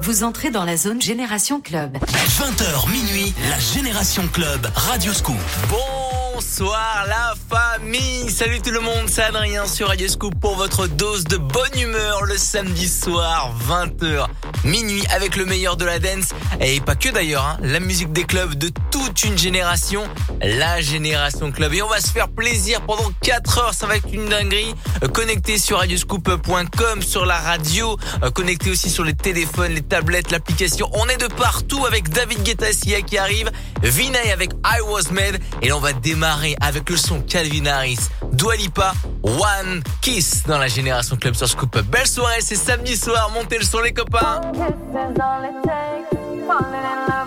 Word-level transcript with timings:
Vous 0.00 0.24
entrez 0.24 0.50
dans 0.50 0.64
la 0.64 0.76
zone 0.76 1.00
Génération 1.00 1.60
Club. 1.60 1.96
20h 1.98 2.90
minuit, 2.90 3.34
la 3.48 3.58
Génération 3.58 4.26
Club, 4.32 4.66
Radio 4.74 5.12
Scoop. 5.12 5.36
Bonsoir 5.68 7.06
la 7.06 7.34
famille 7.48 8.30
Salut 8.30 8.60
tout 8.60 8.70
le 8.70 8.80
monde, 8.80 9.08
c'est 9.08 9.22
Adrien 9.22 9.66
sur 9.66 9.88
Radio 9.88 10.08
Scoop 10.08 10.34
pour 10.40 10.56
votre 10.56 10.86
dose 10.86 11.24
de 11.24 11.36
bonne 11.36 11.78
humeur 11.78 12.24
le 12.24 12.36
samedi 12.38 12.88
soir, 12.88 13.54
20h 13.68 14.26
minuit 14.64 15.04
avec 15.14 15.36
le 15.36 15.44
meilleur 15.44 15.76
de 15.76 15.84
la 15.84 15.98
dance 15.98 16.28
et 16.60 16.80
pas 16.80 16.94
que 16.94 17.08
d'ailleurs, 17.08 17.44
hein, 17.44 17.58
la 17.62 17.80
musique 17.80 18.12
des 18.12 18.24
clubs 18.24 18.54
de 18.54 18.70
toute 18.90 19.24
une 19.24 19.38
génération, 19.38 20.04
la 20.42 20.80
Génération 20.80 21.50
Club. 21.52 21.74
Et 21.74 21.82
on 21.82 21.88
va 21.88 22.00
se 22.00 22.10
faire 22.10 22.28
plaisir 22.28 22.80
pendant 22.82 23.10
4 23.22 23.58
heures, 23.58 23.74
ça 23.74 23.86
va 23.86 23.96
être 23.96 24.12
une 24.12 24.28
dinguerie. 24.28 24.74
Euh, 25.02 25.08
connecté 25.08 25.58
sur 25.58 25.78
radioscoop.com, 25.78 27.02
sur 27.02 27.26
la 27.26 27.38
radio, 27.38 27.96
euh, 28.22 28.30
connecté 28.30 28.70
aussi 28.70 28.90
sur 28.90 29.04
les 29.04 29.14
téléphones, 29.14 29.72
les 29.72 29.82
tablettes, 29.82 30.30
l'application. 30.30 30.90
On 30.92 31.08
est 31.08 31.16
de 31.16 31.26
partout 31.26 31.86
avec 31.86 32.08
David 32.10 32.42
Guetta 32.42 32.66
qui 33.06 33.18
arrive, 33.18 33.50
Vinay 33.82 34.32
avec 34.32 34.52
I 34.64 34.80
Was 34.82 35.10
Made 35.10 35.40
et 35.62 35.68
là 35.68 35.76
on 35.76 35.80
va 35.80 35.92
démarrer 35.92 36.56
avec 36.60 36.88
le 36.90 36.96
son 36.96 37.20
Calvin 37.20 37.66
Harris, 37.66 37.98
One 39.22 39.82
Kiss 40.00 40.44
dans 40.46 40.58
la 40.58 40.68
Génération 40.68 41.16
Club 41.16 41.34
sur 41.34 41.48
Scoop. 41.48 41.78
Belle 41.90 42.06
soirée, 42.06 42.40
c'est 42.40 42.56
samedi 42.56 42.96
soir, 42.96 43.30
montez 43.34 43.58
le 43.58 43.64
son 43.64 43.80
les 43.80 43.92
copains. 43.92 44.39
kisses 44.52 45.18
all 45.20 45.44
it 45.44 45.56
takes. 45.64 46.46
Falling 46.46 46.74
in 46.74 47.00
love. 47.08 47.19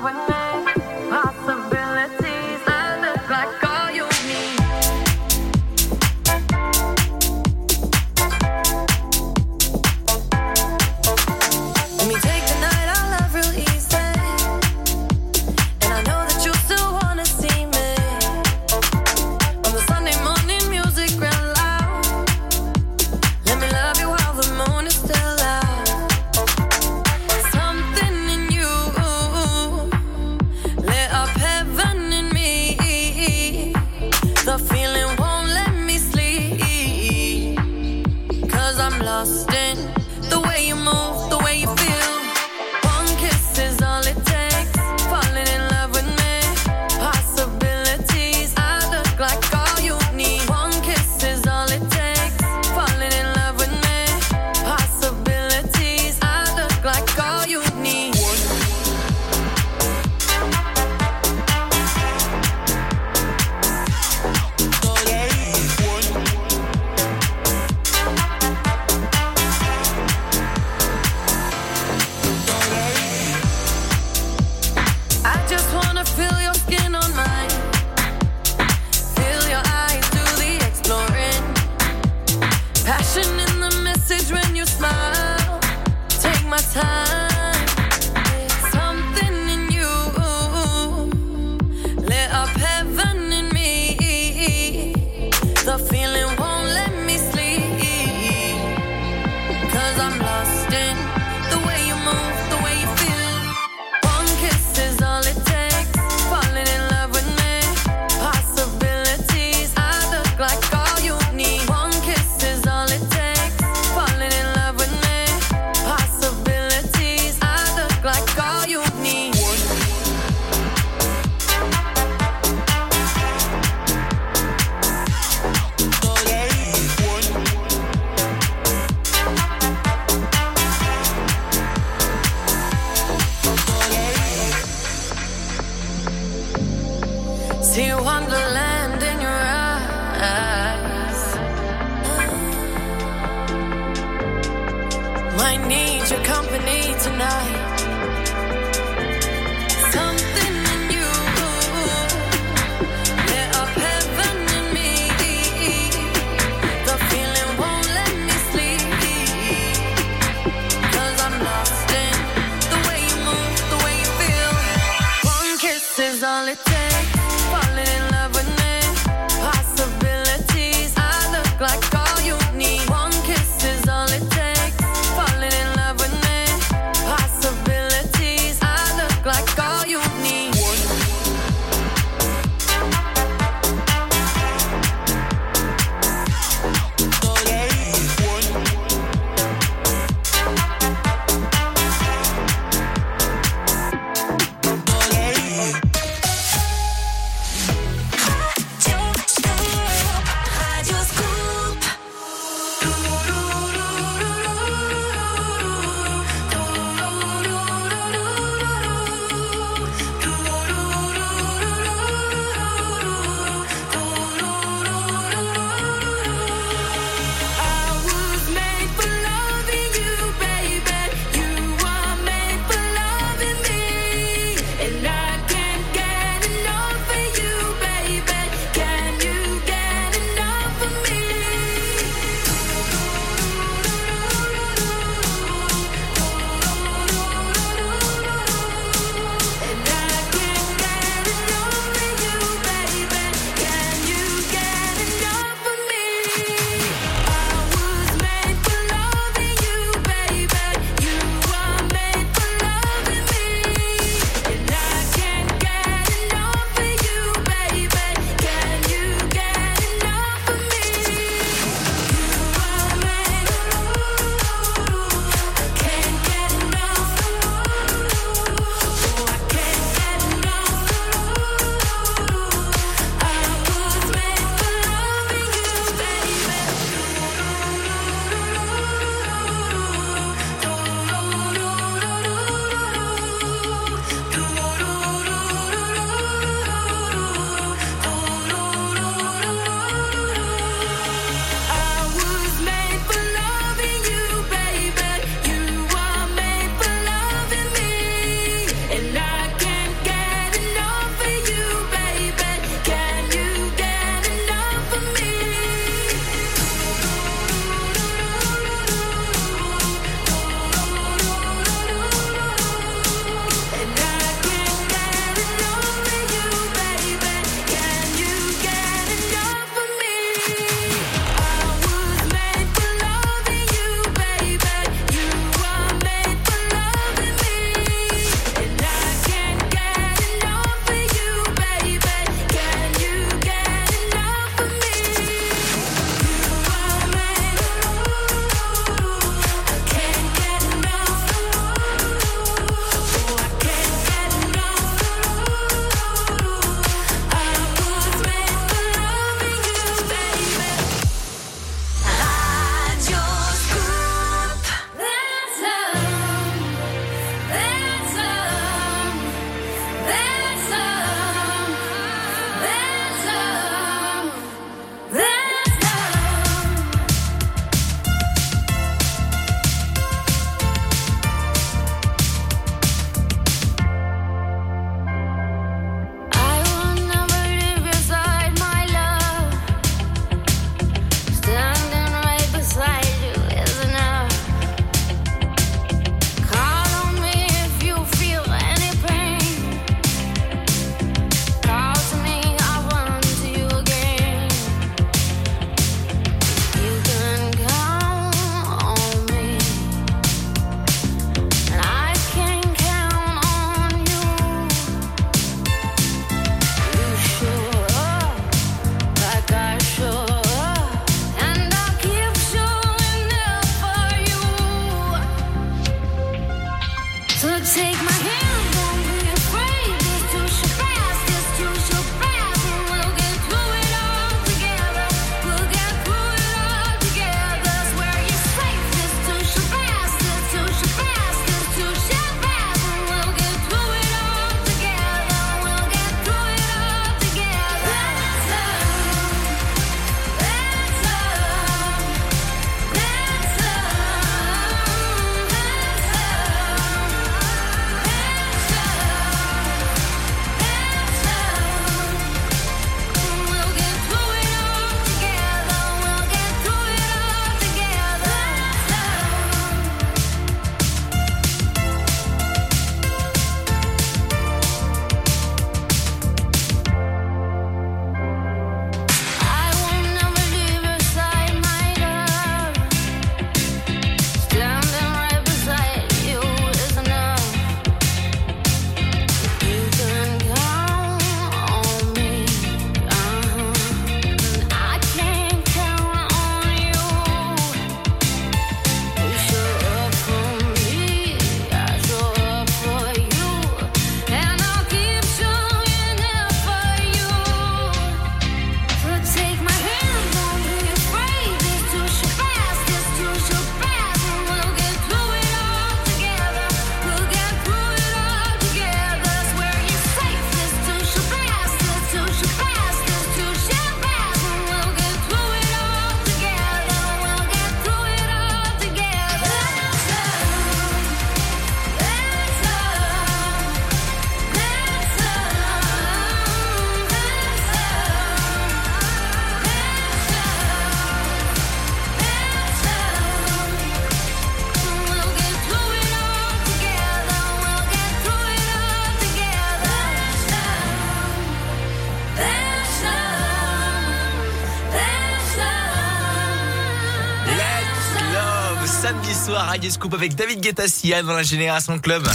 Radio 549.73 549.89
Scoop 549.89 550.13
avec 550.13 550.35
David 550.35 550.61
Guetta 550.61 550.83
dans 551.23 551.33
la 551.33 551.41
Génération 551.41 551.97
Club. 551.97 552.27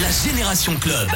La 0.00 0.10
Génération 0.10 0.74
Club. 0.76 1.10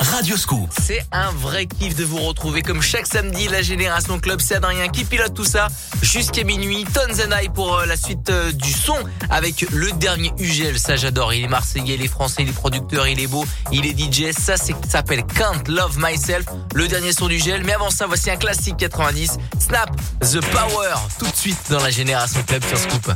Radio 0.00 0.36
Scoop. 0.36 0.68
C'est 0.84 1.06
un 1.12 1.30
vrai 1.30 1.66
kiff 1.66 1.94
de 1.94 2.02
vous 2.04 2.18
retrouver 2.18 2.62
comme 2.62 2.82
chaque 2.82 3.06
samedi. 3.06 3.46
La 3.46 3.62
Génération 3.62 4.18
Club, 4.18 4.40
c'est 4.40 4.56
Adrien 4.56 4.88
qui 4.88 5.04
pilote 5.04 5.32
tout 5.32 5.44
ça 5.44 5.68
jusqu'à 6.02 6.42
minuit. 6.42 6.84
Tons 6.92 7.22
and 7.22 7.40
I 7.40 7.48
pour 7.50 7.78
euh, 7.78 7.86
la 7.86 7.96
suite 7.96 8.30
euh, 8.30 8.50
du 8.50 8.72
son 8.72 8.96
avec 9.30 9.64
le 9.70 9.92
dernier 9.92 10.32
UGL. 10.40 10.76
Ça, 10.76 10.96
j'adore. 10.96 11.32
Il 11.32 11.44
est 11.44 11.48
marseillais, 11.48 11.94
il 11.94 12.02
est 12.02 12.08
français, 12.08 12.42
il 12.42 12.48
est 12.48 12.52
producteur, 12.52 13.06
il 13.06 13.20
est 13.20 13.28
beau, 13.28 13.44
il 13.70 13.86
est 13.86 13.96
DJ. 13.96 14.32
Ça, 14.36 14.56
s'appelle 14.56 15.22
Can't 15.22 15.68
Love 15.68 15.98
Myself. 16.00 16.46
Le 16.74 16.88
dernier 16.88 17.12
son 17.12 17.28
du 17.28 17.38
gel. 17.38 17.62
Mais 17.62 17.74
avant 17.74 17.90
ça, 17.90 18.08
voici 18.08 18.28
un 18.28 18.36
classique 18.36 18.76
90. 18.78 19.38
Snap 19.60 19.88
The 20.20 20.40
Power. 20.46 20.94
Tout 21.20 21.30
de 21.30 21.36
suite 21.36 21.70
dans 21.70 21.80
la 21.80 21.90
Génération 21.90 22.42
Club 22.42 22.64
sur 22.64 22.78
Scoop. 22.78 23.12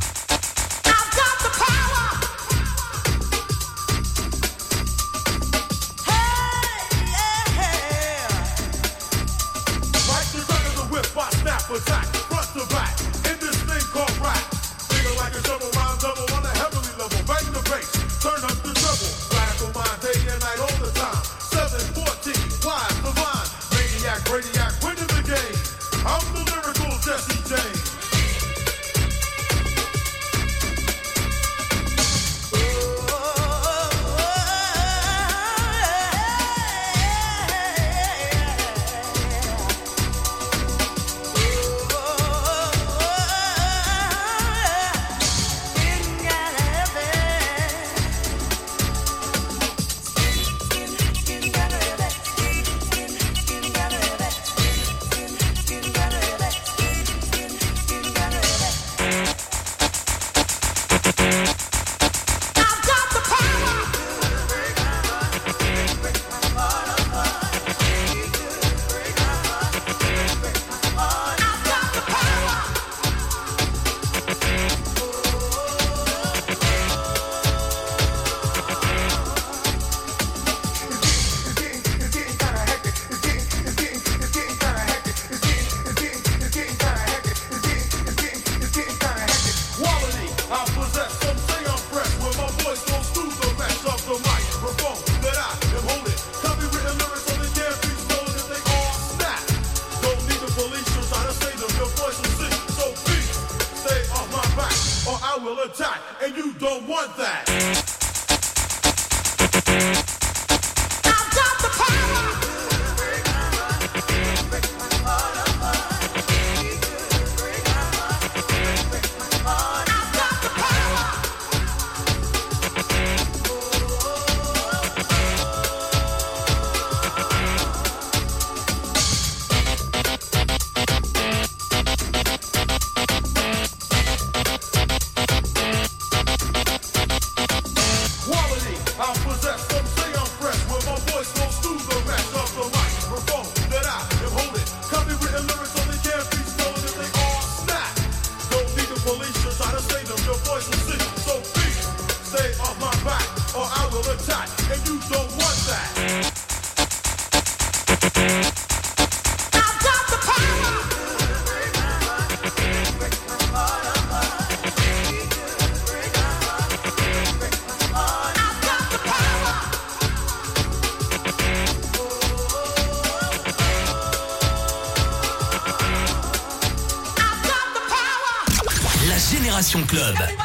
Club. 179.93 180.42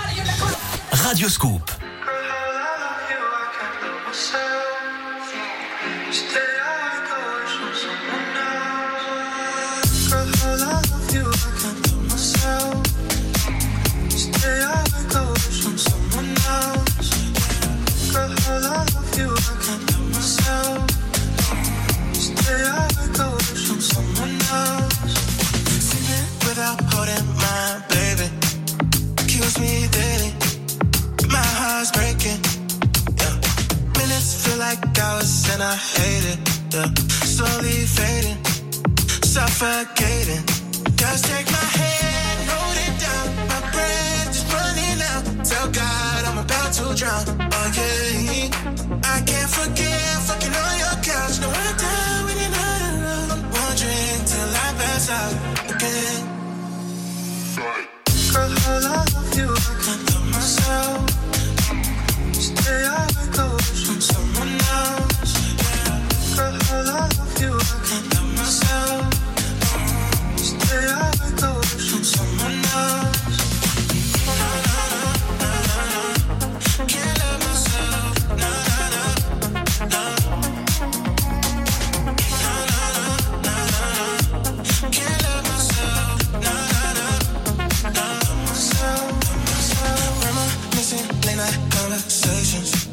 conversations. 92.18 92.88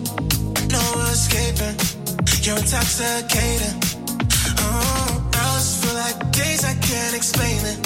No 0.70 0.82
escaping. 1.10 1.76
You're 2.44 2.58
intoxicating. 2.58 3.76
Oh, 4.60 5.30
I 5.34 5.56
just 5.56 5.84
feel 5.84 5.96
like 5.96 6.32
days 6.32 6.64
I 6.64 6.76
can't 6.76 7.16
explain 7.16 7.60
it. 7.66 7.80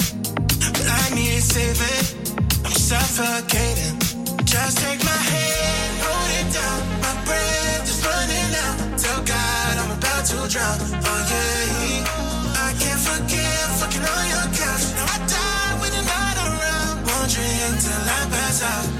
But 0.72 0.86
I 0.86 1.14
need 1.14 1.40
saving. 1.40 2.36
I'm 2.64 2.72
suffocating. 2.72 3.96
Just 4.44 4.78
take 4.78 5.02
my 5.04 5.20
hand, 5.32 5.92
hold 6.04 6.30
it 6.40 6.48
down. 6.52 6.80
My 7.00 7.14
breath 7.24 7.84
is 7.88 8.00
running 8.04 8.52
out. 8.64 8.98
Tell 8.98 9.20
God 9.24 9.78
I'm 9.80 9.90
about 9.96 10.24
to 10.26 10.48
drown. 10.48 10.78
Oh 11.08 11.20
yeah, 11.30 12.66
I 12.66 12.74
can't 12.80 13.00
forgive 13.00 13.68
fucking 13.80 14.04
on 14.14 14.24
your 14.34 14.46
couch. 14.60 14.84
Now 14.96 15.14
I 15.14 15.18
die 15.24 15.72
when 15.80 15.90
you're 15.94 16.10
not 16.16 16.36
around. 16.36 16.96
Wondering 17.06 17.76
till 17.80 18.04
I 18.18 18.20
pass 18.28 18.62
out. 18.62 18.99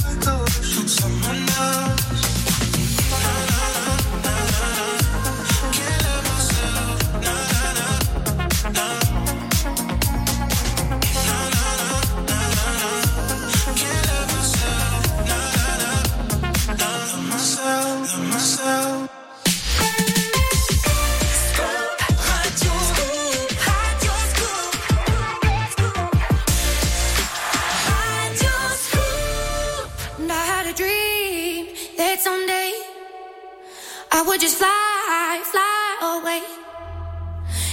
would 34.31 34.39
just 34.39 34.55
fly, 34.55 35.41
fly 35.43 35.97
away. 36.15 36.41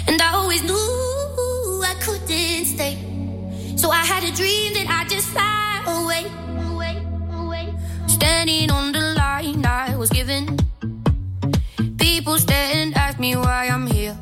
And 0.08 0.20
I 0.20 0.32
always 0.32 0.64
knew 0.64 0.74
I 1.86 1.94
couldn't 2.00 2.64
stay. 2.64 2.98
So 3.76 3.90
I 3.92 4.02
had 4.04 4.24
a 4.24 4.32
dream 4.34 4.74
that 4.74 4.86
I 4.90 5.06
just 5.06 5.28
fly 5.28 5.84
away, 5.86 6.24
away, 6.72 7.00
away. 7.38 7.72
Standing 8.08 8.72
on 8.72 8.90
the 8.90 9.14
line 9.14 9.64
I 9.64 9.94
was 9.96 10.10
given. 10.10 10.58
People 11.96 12.36
stare 12.38 12.74
and 12.74 12.92
ask 12.96 13.20
me 13.20 13.36
why 13.36 13.68
I'm 13.68 13.86
here. 13.86 14.18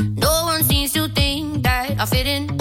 No 0.00 0.44
one 0.52 0.62
seems 0.62 0.92
to 0.92 1.08
think 1.08 1.62
that 1.62 1.98
I 1.98 2.04
fit 2.04 2.26
in. 2.26 2.59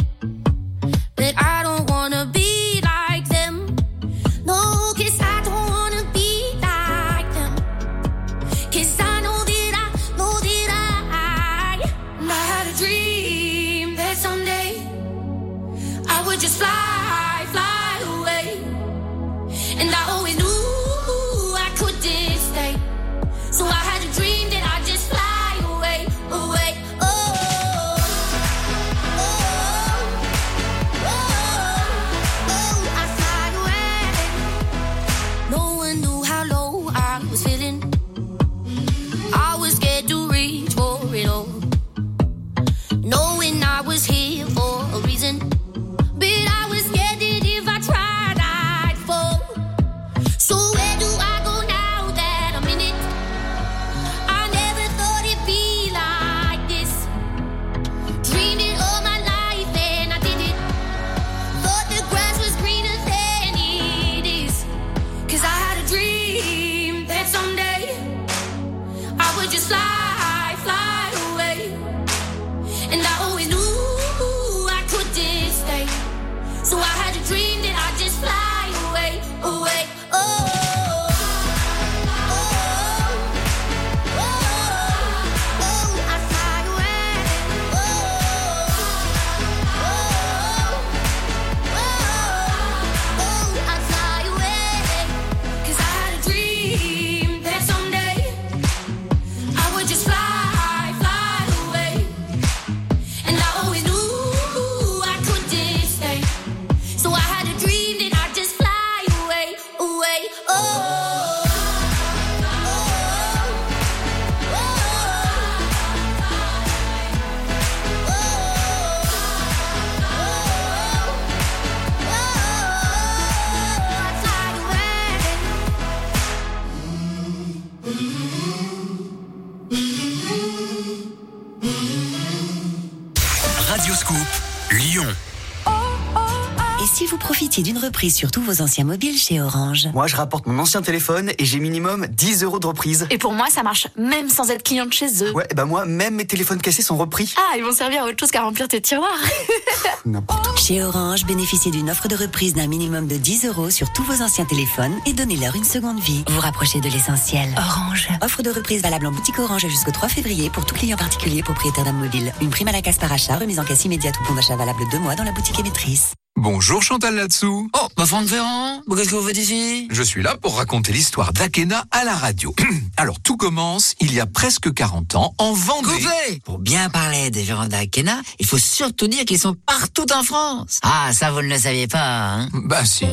D'une 137.57 137.77
reprise 137.77 138.15
sur 138.15 138.31
tous 138.31 138.41
vos 138.41 138.61
anciens 138.61 138.83
mobiles 138.83 139.17
chez 139.17 139.41
Orange. 139.41 139.89
Moi, 139.93 140.07
je 140.07 140.15
rapporte 140.15 140.45
mon 140.45 140.59
ancien 140.59 140.81
téléphone 140.81 141.31
et 141.37 141.45
j'ai 141.45 141.59
minimum 141.59 142.05
10 142.07 142.43
euros 142.43 142.59
de 142.59 142.67
reprise. 142.67 143.07
Et 143.09 143.17
pour 143.17 143.33
moi, 143.33 143.47
ça 143.49 143.63
marche 143.63 143.87
même 143.97 144.29
sans 144.29 144.49
être 144.51 144.63
client 144.63 144.85
de 144.85 144.93
chez 144.93 145.23
eux. 145.23 145.31
Ouais, 145.33 145.47
bah 145.55 145.65
moi, 145.65 145.85
même 145.85 146.15
mes 146.15 146.27
téléphones 146.27 146.61
cassés 146.61 146.83
sont 146.83 146.97
repris. 146.97 147.33
Ah, 147.37 147.57
ils 147.57 147.63
vont 147.63 147.71
servir 147.71 148.03
à 148.03 148.05
autre 148.05 148.17
chose 148.19 148.31
qu'à 148.31 148.43
remplir 148.43 148.67
tes 148.67 148.81
tiroirs. 148.81 149.09
N'importe 150.05 150.59
Chez 150.59 150.83
Orange, 150.83 151.25
bénéficiez 151.25 151.71
d'une 151.71 151.89
offre 151.89 152.07
de 152.07 152.15
reprise 152.15 152.53
d'un 152.53 152.67
minimum 152.67 153.07
de 153.07 153.15
10 153.15 153.45
euros 153.45 153.69
sur 153.69 153.91
tous 153.91 154.03
vos 154.03 154.21
anciens 154.21 154.45
téléphones 154.45 154.93
et 155.05 155.13
donnez-leur 155.13 155.55
une 155.55 155.63
seconde 155.63 155.99
vie. 155.99 156.23
Vous 156.29 156.39
rapprochez 156.39 156.79
de 156.79 156.89
l'essentiel. 156.89 157.49
Orange. 157.57 158.09
Offre 158.21 158.43
de 158.43 158.51
reprise 158.51 158.81
valable 158.81 159.07
en 159.07 159.11
boutique 159.11 159.39
Orange 159.39 159.67
jusqu'au 159.67 159.91
3 159.91 160.09
février 160.09 160.49
pour 160.49 160.65
tout 160.65 160.75
client 160.75 160.97
particulier 160.97 161.41
propriétaire 161.41 161.83
d'un 161.83 161.93
mobile. 161.93 162.31
Une 162.41 162.49
prime 162.49 162.67
à 162.67 162.73
la 162.73 162.81
casse 162.81 162.97
par 162.97 163.11
achat, 163.11 163.37
remise 163.37 163.59
en 163.59 163.65
casse 163.65 163.85
immédiate 163.85 164.15
ou 164.21 164.27
bon 164.27 164.35
d'achat 164.35 164.55
valable 164.55 164.83
deux 164.91 164.99
mois 164.99 165.15
dans 165.15 165.23
la 165.23 165.31
boutique 165.31 165.59
émettrice. 165.59 166.13
Bonjour 166.41 166.81
Chantal 166.81 167.15
là-dessous. 167.15 167.69
Oh, 167.77 167.87
bah 167.97 168.05
Franck 168.05 168.27
Ferrand, 168.27 168.81
qu'est-ce 168.95 169.09
que 169.09 169.15
vous 169.15 169.27
faites 169.27 169.37
ici? 169.37 169.89
Je 169.91 170.01
suis 170.01 170.23
là 170.23 170.37
pour 170.37 170.55
raconter 170.55 170.93
l'histoire 170.93 171.33
d'Akena 171.33 171.83
à 171.91 172.05
la 172.05 172.15
radio. 172.15 172.55
Alors 172.97 173.19
tout 173.19 173.35
commence 173.35 173.93
il 173.99 174.13
y 174.13 174.21
a 174.21 174.25
presque 174.25 174.73
40 174.73 175.15
ans 175.15 175.35
en 175.37 175.51
Vendée. 175.51 175.89
Coupé 175.89 176.39
Pour 176.45 176.59
bien 176.59 176.89
parler 176.89 177.29
des 177.29 177.43
vérandas 177.43 177.79
d'Akena, 177.79 178.21
il 178.39 178.45
faut 178.45 178.57
surtout 178.57 179.07
dire 179.07 179.25
qu'ils 179.25 179.37
sont 179.37 179.57
partout 179.65 180.05
en 180.13 180.23
France. 180.23 180.79
Ah, 180.81 181.09
ça 181.11 181.29
vous 181.31 181.41
ne 181.41 181.49
le 181.49 181.57
saviez 181.57 181.89
pas, 181.89 182.35
hein? 182.35 182.47
Bah 182.53 182.85
si. 182.85 183.05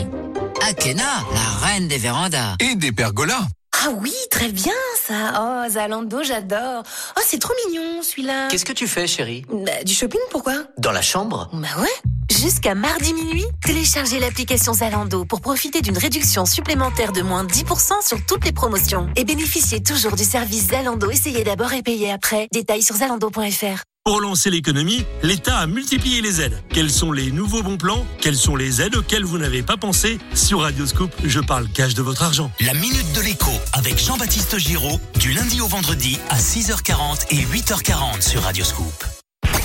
Akena, 0.69 1.25
la 1.33 1.67
reine 1.67 1.89
des 1.89 1.99
vérandas. 1.99 2.55
Et 2.61 2.77
des 2.77 2.93
pergolas. 2.93 3.49
Ah 3.72 3.90
oui, 4.00 4.12
très 4.31 4.48
bien 4.48 4.72
ça. 5.07 5.35
Oh, 5.66 5.68
Zalando, 5.70 6.22
j'adore. 6.22 6.83
Oh, 7.16 7.20
c'est 7.24 7.38
trop 7.38 7.52
mignon 7.66 8.02
celui-là. 8.02 8.48
Qu'est-ce 8.48 8.64
que 8.64 8.72
tu 8.72 8.88
fais, 8.88 9.07
chérie 9.07 9.44
bah, 9.50 9.85
Du 9.85 9.94
shopping, 9.94 10.20
pourquoi 10.31 10.55
Dans 10.79 10.92
la 10.92 11.02
chambre 11.02 11.48
Bah 11.52 11.68
ouais. 11.81 12.11
Jusqu'à 12.31 12.74
mardi 12.74 13.14
minuit, 13.14 13.44
téléchargez 13.64 14.18
l'application 14.18 14.72
Zalando 14.72 15.24
pour 15.24 15.40
profiter 15.40 15.81
d'une 15.83 15.96
réduction 15.98 16.44
supplémentaire 16.46 17.12
de 17.12 17.22
moins 17.22 17.44
10% 17.44 18.07
sur 18.07 18.24
toutes 18.26 18.44
les 18.44 18.52
promotions. 18.52 19.09
Et 19.14 19.24
bénéficiez 19.24 19.83
toujours 19.83 20.16
du 20.16 20.24
service 20.24 20.68
Zalando. 20.68 21.11
Essayez 21.11 21.44
d'abord 21.44 21.72
et 21.72 21.83
payez 21.83 22.11
après. 22.11 22.48
Détails 22.52 22.83
sur 22.83 22.96
zalando.fr. 22.96 23.83
Pour 24.07 24.21
lancer 24.21 24.51
l'économie, 24.51 25.05
l'État 25.25 25.59
a 25.59 25.66
multiplié 25.66 26.23
les 26.23 26.40
aides. 26.40 26.62
Quels 26.69 26.92
sont 26.92 27.11
les 27.11 27.33
nouveaux 27.33 27.64
bons 27.64 27.77
plans? 27.77 28.07
Quelles 28.21 28.37
sont 28.37 28.55
les 28.55 28.81
aides 28.81 28.95
auxquelles 28.95 29.25
vous 29.25 29.37
n'avez 29.37 29.64
pas 29.64 29.77
pensé? 29.77 30.21
Sur 30.33 30.61
Radioscoop, 30.61 31.11
je 31.25 31.40
parle 31.40 31.66
cash 31.66 31.95
de 31.95 32.03
votre 32.03 32.23
argent. 32.23 32.53
La 32.61 32.73
Minute 32.73 33.12
de 33.16 33.21
l'écho 33.21 33.51
avec 33.73 33.99
Jean-Baptiste 33.99 34.59
Giraud, 34.59 35.01
du 35.19 35.33
lundi 35.33 35.61
au 35.61 35.66
vendredi 35.66 36.21
à 36.31 36.38
6h40 36.38 37.27
et 37.31 37.42
8h40 37.47 38.23
sur 38.23 38.42
Radioscoop. 38.42 38.95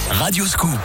Radioscoop. 0.10 0.80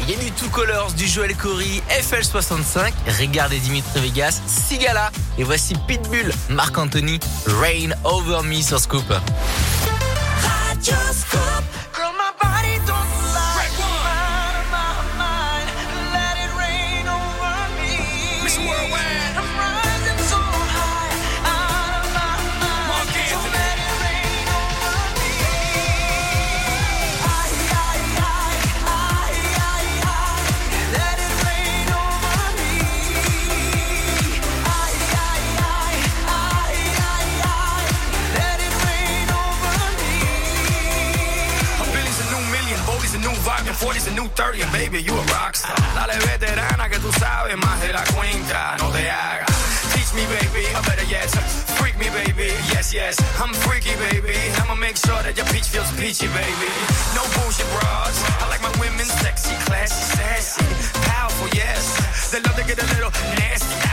Il 0.00 0.10
y 0.10 0.14
a 0.14 0.16
du 0.16 0.32
Two 0.32 0.48
Colors, 0.48 0.90
du 0.94 1.06
Joel 1.06 1.36
Corey, 1.36 1.80
FL65, 1.88 2.92
regardez 3.20 3.60
Dimitri 3.60 4.00
Vegas, 4.00 4.42
Sigala. 4.48 5.12
Et 5.38 5.44
voici 5.44 5.74
Pitbull, 5.86 6.32
Marc 6.48 6.76
Anthony, 6.76 7.20
Rain 7.46 7.90
Over 8.02 8.42
Me 8.42 8.60
sur 8.62 8.80
Scoop. 8.80 9.04
Radioscoop. 10.42 11.79
New 44.20 44.28
30 44.28 44.60
and 44.62 44.72
baby, 44.72 45.00
you 45.00 45.14
a 45.14 45.24
rockstar. 45.32 45.76
Dale 45.94 46.18
veterana 46.26 46.88
que 46.88 46.98
tú 46.98 47.10
sabes 47.12 47.56
más 47.56 47.80
de 47.80 47.92
la 47.92 48.04
cuenta, 48.14 48.76
no 48.78 48.90
te 48.90 49.08
hagas. 49.08 49.48
Teach 49.94 50.12
me, 50.14 50.24
baby, 50.36 50.64
or 50.76 50.82
better 50.82 51.06
yet, 51.08 51.30
freak 51.78 51.96
me, 51.98 52.08
baby. 52.10 52.52
Yes, 52.72 52.92
yes, 52.92 53.16
I'm 53.40 53.54
freaky, 53.54 53.94
baby. 54.10 54.36
I'ma 54.60 54.74
make 54.74 54.96
sure 54.96 55.22
that 55.22 55.36
your 55.36 55.46
peach 55.46 55.68
feels 55.68 55.90
peachy, 55.92 56.28
baby. 56.28 56.70
No 57.16 57.22
bullshit 57.36 57.68
bras. 57.72 58.16
I 58.42 58.48
like 58.48 58.62
my 58.62 58.72
women 58.80 59.06
sexy, 59.06 59.54
classy, 59.64 60.02
sassy, 60.16 60.64
powerful, 61.08 61.48
yes. 61.56 62.30
They 62.30 62.40
love 62.40 62.56
to 62.56 62.64
get 62.64 62.78
a 62.78 62.86
little 62.94 63.12
nasty. 63.40 63.89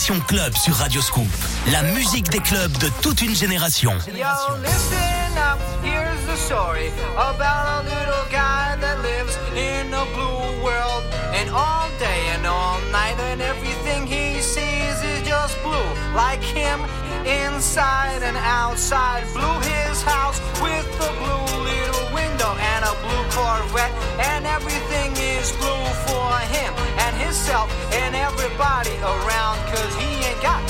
Club 0.00 0.56
sur 0.56 0.74
Radio 0.76 1.02
Scoop. 1.02 1.28
La 1.70 1.82
musique 1.82 2.30
des 2.30 2.38
clubs 2.38 2.72
de 2.78 2.88
toute 3.02 3.20
une 3.20 3.36
génération. 3.36 3.92
Yo, 4.08 4.56
listen 4.62 5.36
up, 5.36 5.60
here's 5.84 6.24
the 6.26 6.36
story 6.36 6.90
about 7.16 7.44
a 7.44 7.82
little 7.84 8.24
guy 8.30 8.76
that 8.80 8.96
lives 9.02 9.36
in 9.54 9.92
a 9.92 10.04
blue 10.14 10.64
world. 10.64 11.04
And 11.34 11.50
all 11.50 11.90
day 11.98 12.32
and 12.34 12.46
all 12.46 12.80
night, 12.90 13.20
and 13.30 13.42
everything 13.42 14.06
he 14.06 14.40
sees 14.40 15.04
is 15.04 15.22
just 15.22 15.62
blue. 15.62 15.76
Like 16.16 16.42
him, 16.42 16.80
inside 17.26 18.22
and 18.22 18.38
outside. 18.38 19.24
Blew 19.34 19.60
his 19.60 20.02
house 20.02 20.40
with 20.62 20.88
a 20.96 21.12
blue 21.20 21.60
little 21.60 22.14
window 22.14 22.56
and 22.56 22.84
a 22.86 22.94
blue 23.04 23.24
Corvette. 23.36 23.92
And 24.18 24.46
everything 24.46 25.12
is 25.12 25.52
blue 25.60 25.84
for 26.08 26.32
him. 26.48 26.89
himself 27.30 27.70
and 27.92 28.16
everybody 28.16 28.90
around 29.06 29.56
cause 29.70 29.94
he 29.94 30.10
ain't 30.26 30.42
got 30.42 30.60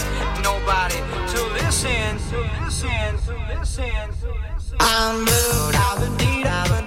nobody 0.45 0.97
to 1.33 1.41
listen 1.55 2.19
to 2.29 2.39
listen 2.61 3.17
to 3.25 3.33
listen 3.49 3.89
to 4.21 4.29
listen. 4.45 4.77
I'm 4.79 5.21
moved 5.21 5.75
i've 5.75 6.01
been 6.01 6.17
deed 6.19 6.47
i've 6.47 6.69
been 6.69 6.87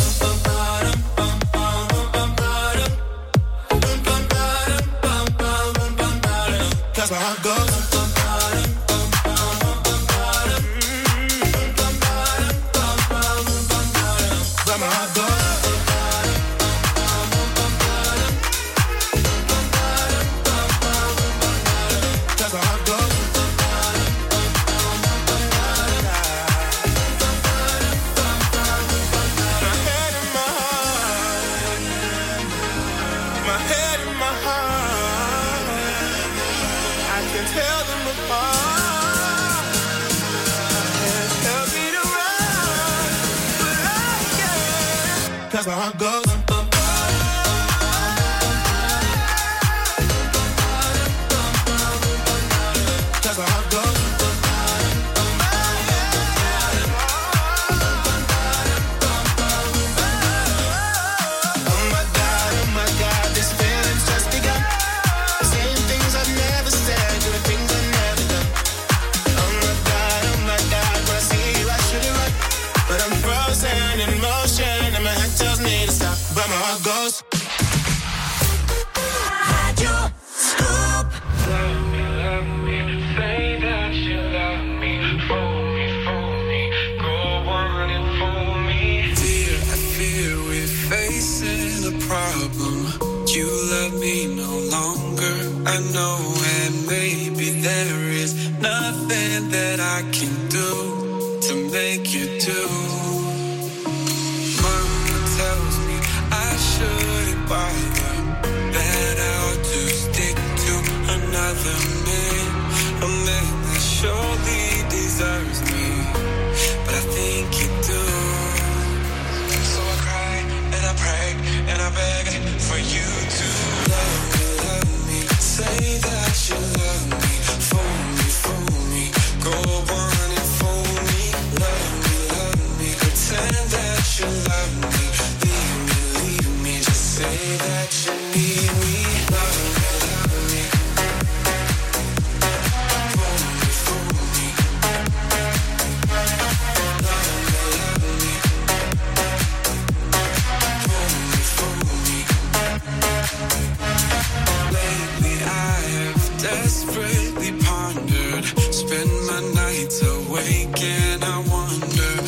spend 159.01 159.25
my 159.25 159.39
nights 159.53 160.01
awake 160.01 160.81
and 160.83 161.23
I 161.23 161.39
wonder. 161.49 162.20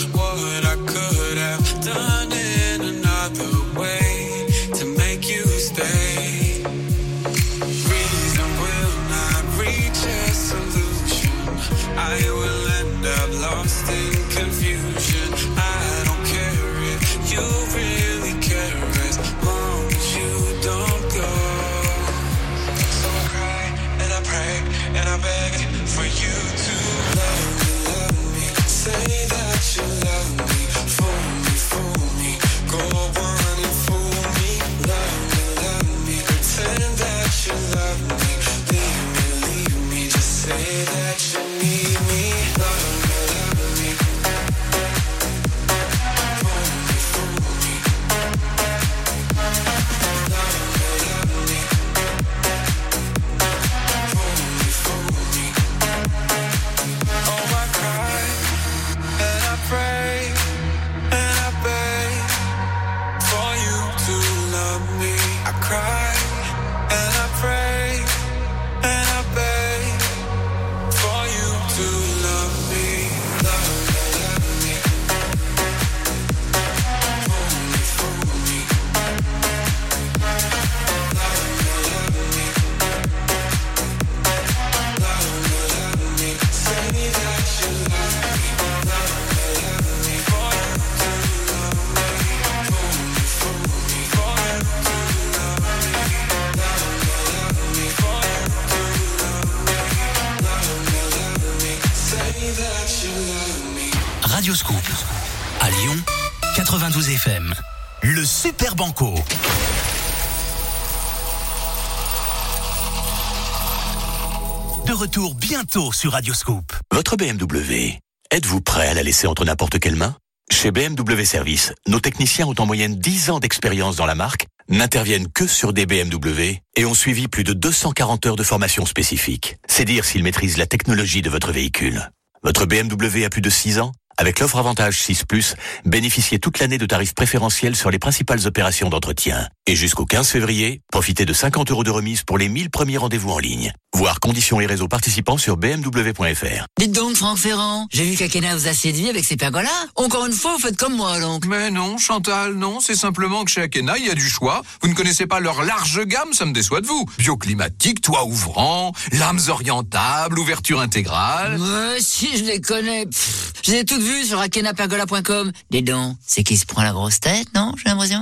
Votre 116.92 117.16
BMW, 117.16 117.98
êtes-vous 118.32 118.60
prêt 118.60 118.88
à 118.88 118.94
la 118.94 119.02
laisser 119.02 119.28
entre 119.28 119.46
n'importe 119.46 119.80
quelle 119.80 119.96
main? 119.96 120.16
Chez 120.52 120.72
BMW 120.72 121.24
Service, 121.24 121.74
nos 121.88 122.02
techniciens 122.02 122.48
ont 122.48 122.56
en 122.60 122.66
moyenne 122.66 123.00
10 123.00 123.30
ans 123.30 123.40
d'expérience 123.40 123.96
dans 123.96 124.06
la 124.06 124.14
marque, 124.14 124.48
n'interviennent 124.68 125.32
que 125.32 125.48
sur 125.48 125.72
des 125.72 125.86
BMW 125.86 126.60
et 126.76 126.86
ont 126.86 126.94
suivi 126.94 127.30
plus 127.30 127.46
de 127.46 127.54
240 127.54 128.26
heures 128.26 128.36
de 128.36 128.44
formation 128.44 128.86
spécifique. 128.86 129.56
C'est 129.66 129.86
dire 129.86 130.04
s'ils 130.04 130.24
maîtrisent 130.24 130.58
la 130.58 130.68
technologie 130.68 131.22
de 131.22 131.30
votre 131.30 131.54
véhicule. 131.54 132.12
Votre 132.44 132.66
BMW 132.66 133.24
a 133.24 133.30
plus 133.30 133.42
de 133.42 133.50
6 133.50 133.80
ans? 133.80 133.94
Avec 134.18 134.40
l'offre 134.40 134.58
Avantage 134.58 135.00
6⁇ 135.00 135.24
bénéficiez 135.86 136.40
toute 136.40 136.60
l'année 136.60 136.78
de 136.78 136.86
tarifs 136.86 137.14
préférentiels 137.14 137.76
sur 137.76 137.92
les 137.92 138.00
principales 138.00 138.46
opérations 138.48 138.90
d'entretien. 138.90 139.48
Et 139.66 139.76
jusqu'au 139.76 140.06
15 140.06 140.28
février, 140.28 140.82
profitez 140.92 141.26
de 141.26 141.32
50 141.34 141.72
euros 141.72 141.84
de 141.84 141.90
remise 141.90 142.24
pour 142.24 142.38
les 142.38 142.50
1000 142.50 142.70
premiers 142.70 142.98
rendez-vous 142.98 143.30
en 143.30 143.40
ligne. 143.40 143.74
Voir 143.96 144.20
conditions 144.20 144.60
et 144.60 144.66
réseaux 144.66 144.88
participants 144.88 145.38
sur 145.38 145.56
bmw.fr. 145.56 146.66
Dites 146.80 146.92
donc, 146.92 147.16
Franck 147.16 147.38
Ferrand, 147.38 147.88
j'ai 147.92 148.04
vu 148.04 148.18
qu'Akena 148.18 148.56
vous 148.56 148.68
a 148.68 148.74
séduit 148.74 149.08
avec 149.08 149.24
ses 149.24 149.38
pergolas. 149.38 149.70
Encore 149.96 150.26
une 150.26 150.34
fois, 150.34 150.54
vous 150.54 150.60
faites 150.60 150.76
comme 150.76 150.96
moi, 150.96 151.20
donc. 151.20 151.46
Mais 151.46 151.70
non, 151.70 151.98
Chantal, 152.00 152.56
non, 152.56 152.80
c'est 152.80 152.96
simplement 152.96 153.46
que 153.46 153.52
chez 153.52 153.62
Akena, 153.62 153.98
il 154.00 154.08
y 154.08 154.10
a 154.10 154.16
du 154.16 154.28
choix. 154.28 154.64
Vous 154.82 154.90
ne 154.90 154.96
connaissez 154.96 155.28
pas 155.28 155.40
leur 155.40 155.64
large 155.64 156.04
gamme, 156.06 156.34
ça 156.34 156.46
me 156.46 156.54
déçoit 156.54 156.82
de 156.82 156.88
vous. 156.88 157.06
Bioclimatique, 157.20 158.02
toit 158.02 158.26
ouvrant, 158.26 158.94
lames 159.12 159.42
orientables, 159.48 160.40
ouverture 160.40 160.82
intégrale. 160.82 161.60
Ouais, 161.62 161.98
si, 162.00 162.36
je 162.38 162.46
les 162.46 162.62
connais. 162.62 163.06
Pff, 163.06 163.54
je 163.64 163.72
les 163.72 163.78
ai 163.78 163.86
toutes 163.86 164.03
vues 164.04 164.26
sur 164.26 164.40
akenapergola.com. 164.40 165.52
Dis 165.72 165.82
donc, 165.82 166.16
c'est 166.26 166.44
qui 166.44 166.58
se 166.58 166.66
prend 166.66 166.84
la 166.84 166.92
grosse 166.92 167.20
tête, 167.20 167.48
non, 167.56 167.74
j'ai 167.78 167.90
l'impression 167.90 168.22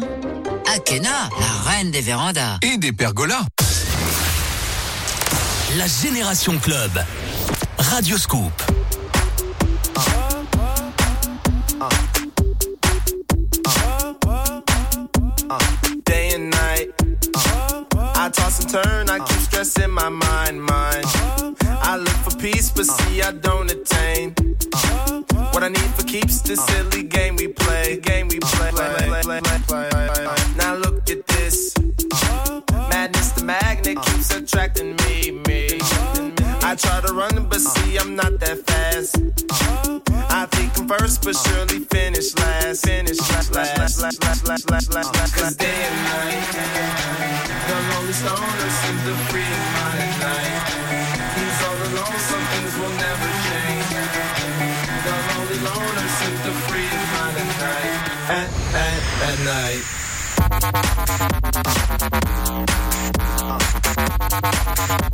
Akena, 0.73 1.29
la 1.39 1.71
reine 1.71 1.91
des 1.91 2.01
vérandas. 2.01 2.57
Et 2.61 2.77
des 2.77 2.91
pergolas. 2.91 3.45
La 5.77 5.88
Génération 5.88 6.57
Club. 6.59 6.91
Radioscoop. 7.77 8.51
day 16.05 16.34
and 16.36 16.49
night. 16.49 16.89
I 18.15 18.29
toss 18.32 18.59
and 18.59 18.69
turn, 18.69 19.09
I 19.09 19.19
keep 19.19 19.39
stressing 19.39 19.89
my 19.89 20.09
mind, 20.09 20.61
mind. 20.61 21.05
I 21.84 21.97
look 21.97 22.17
for 22.25 22.38
peace, 22.38 22.69
but 22.69 22.86
see, 22.86 23.21
I 23.21 23.32
don't 23.32 23.69
attain. 23.71 24.36
What 25.62 25.78
I 25.78 25.80
need 25.80 25.93
for 25.93 26.03
keeps 26.05 26.41
this 26.41 26.59
silly 26.66 27.03
game 27.03 27.36
we 27.36 27.47
play, 27.47 27.97
game 27.97 28.28
we 28.30 28.39
play. 28.39 28.72
Now 30.57 30.74
look 30.74 31.07
at 31.07 31.28
this. 31.28 31.76
Madness, 32.89 33.34
the 33.34 33.43
magnet 33.45 34.01
keeps 34.01 34.36
attracting 34.36 34.95
me, 35.05 35.30
me. 35.45 35.78
I 36.64 36.74
try 36.76 37.01
to 37.01 37.14
run, 37.14 37.45
but 37.47 37.62
see, 37.62 37.97
I'm 37.99 38.16
not 38.16 38.39
that 38.39 38.57
fast. 38.66 39.18
I 40.32 40.47
think 40.47 40.80
I'm 40.80 40.88
first, 40.88 41.24
but 41.24 41.36
surely 41.36 41.86
finish 41.91 42.36
last. 42.38 42.84
Finish 42.84 43.20
last, 43.20 43.53
last, 43.53 43.78
last, 43.78 44.01
last, 44.01 44.24
last, 44.24 44.47
last, 44.47 44.68
last, 44.72 45.14
last. 45.14 45.36
Cause 45.36 45.55
day 45.57 45.68
and 45.68 45.95
night, 46.09 46.41
the 47.68 47.76
lonely 47.93 48.14
stoner 48.14 48.70
seems 48.82 49.03
to 49.03 49.14
free 49.30 49.70
night. 59.43 59.83
Uh. 64.79 65.11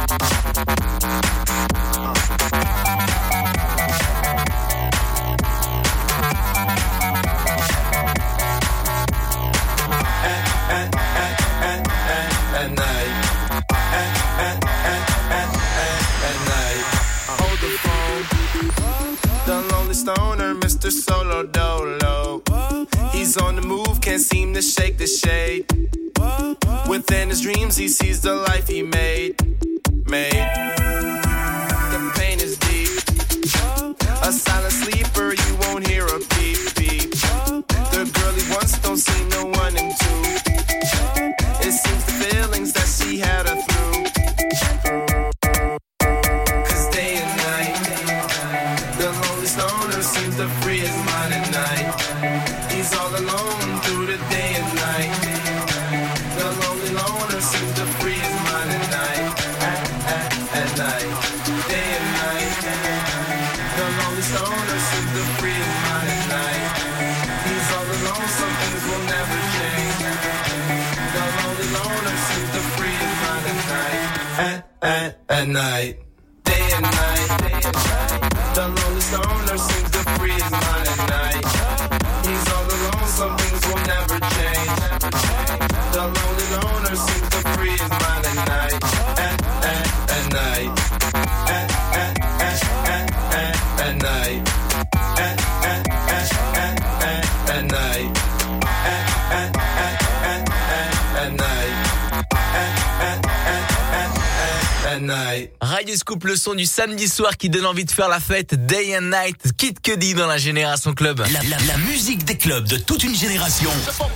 Son 106.37 106.53
du 106.55 106.65
samedi 106.65 107.07
soir 107.07 107.35
qui 107.37 107.49
donne 107.49 107.65
envie 107.65 107.85
de 107.85 107.91
faire 107.91 108.07
la 108.09 108.19
fête 108.19 108.53
Day 108.67 108.97
and 108.97 109.01
Night. 109.11 109.37
Kid 109.57 109.79
Cudi 109.81 110.13
dans 110.13 110.27
la 110.27 110.37
Génération 110.37 110.93
Club. 110.93 111.19
La, 111.19 111.41
la- 111.43 111.57
la 111.65 111.77
musique 111.89 112.23
des 112.25 112.37
clubs 112.37 112.65
de 112.67 112.77
toute 112.77 113.03
une 113.03 113.15
génération. 113.15 113.69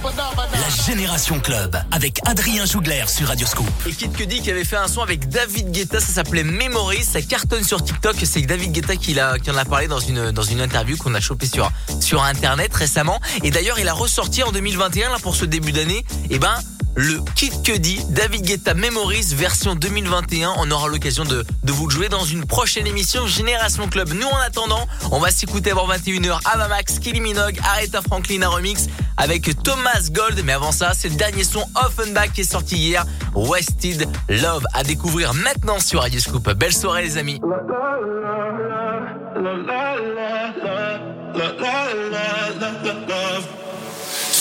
La 0.03 0.85
Génération 0.85 1.39
Club 1.39 1.77
avec 1.91 2.19
Adrien 2.25 2.65
Jougler 2.65 3.03
sur 3.07 3.27
Radioscoop. 3.27 3.67
Et 3.87 3.91
Kid 3.91 4.13
Cudi 4.15 4.41
qui 4.41 4.51
avait 4.51 4.63
fait 4.65 4.77
un 4.77 4.87
son 4.87 5.01
avec 5.01 5.27
David 5.29 5.71
Guetta, 5.71 5.99
ça 5.99 6.13
s'appelait 6.13 6.43
Memories, 6.43 7.03
ça 7.03 7.21
cartonne 7.21 7.63
sur 7.63 7.83
TikTok. 7.83 8.15
C'est 8.23 8.41
David 8.41 8.71
Guetta 8.71 8.95
qui, 8.95 9.13
l'a- 9.13 9.37
qui 9.39 9.51
en 9.51 9.57
a 9.57 9.65
parlé 9.65 9.87
dans 9.87 9.99
une, 9.99 10.31
dans 10.31 10.43
une 10.43 10.61
interview 10.61 10.97
qu'on 10.97 11.13
a 11.15 11.19
chopé 11.19 11.45
sur, 11.47 11.69
sur 11.99 12.23
Internet 12.23 12.73
récemment. 12.73 13.19
Et 13.43 13.51
d'ailleurs, 13.51 13.79
il 13.79 13.87
a 13.87 13.93
ressorti 13.93 14.43
en 14.43 14.51
2021, 14.51 15.09
là, 15.09 15.17
pour 15.21 15.35
ce 15.35 15.45
début 15.45 15.71
d'année, 15.71 16.05
et 16.29 16.39
ben, 16.39 16.55
le 17.01 17.19
Kid 17.35 17.63
Cudi, 17.63 17.99
David 18.09 18.43
Guetta 18.43 18.75
Memories 18.75 19.33
version 19.33 19.73
2021. 19.73 20.53
On 20.57 20.69
aura 20.69 20.87
l'occasion 20.87 21.23
de, 21.23 21.43
de 21.63 21.71
vous 21.71 21.87
le 21.87 21.91
jouer 21.91 22.09
dans 22.09 22.23
une 22.23 22.45
prochaine 22.45 22.85
émission 22.85 23.25
Génération 23.25 23.87
Club. 23.87 24.09
Nous, 24.13 24.27
en 24.27 24.37
attendant, 24.37 24.87
on 25.11 25.19
va 25.19 25.31
s'écouter 25.31 25.71
avant 25.71 25.87
21h 25.87 26.39
Ava 26.45 26.67
Max, 26.67 26.99
Kylie 26.99 27.21
Minogue, 27.21 27.59
Aretha 27.63 28.01
Franklin, 28.03 28.43
un 28.43 28.49
remix 28.49 28.87
avec 29.17 29.63
Thomas 29.63 30.09
Gold. 30.11 30.41
Mais 30.45 30.53
avant 30.53 30.71
ça, 30.71 30.91
c'est 30.93 31.09
le 31.09 31.15
dernier 31.15 31.43
son 31.43 31.63
Offenbach 31.75 32.33
qui 32.33 32.41
est 32.41 32.51
sorti 32.51 32.77
hier, 32.77 33.03
Wasted 33.33 34.07
Love, 34.29 34.65
à 34.73 34.83
découvrir 34.83 35.33
maintenant 35.33 35.79
sur 35.79 36.01
Radio 36.01 36.19
Scoop. 36.19 36.51
Belle 36.51 36.73
soirée, 36.73 37.01
les 37.01 37.17
amis. 37.17 37.41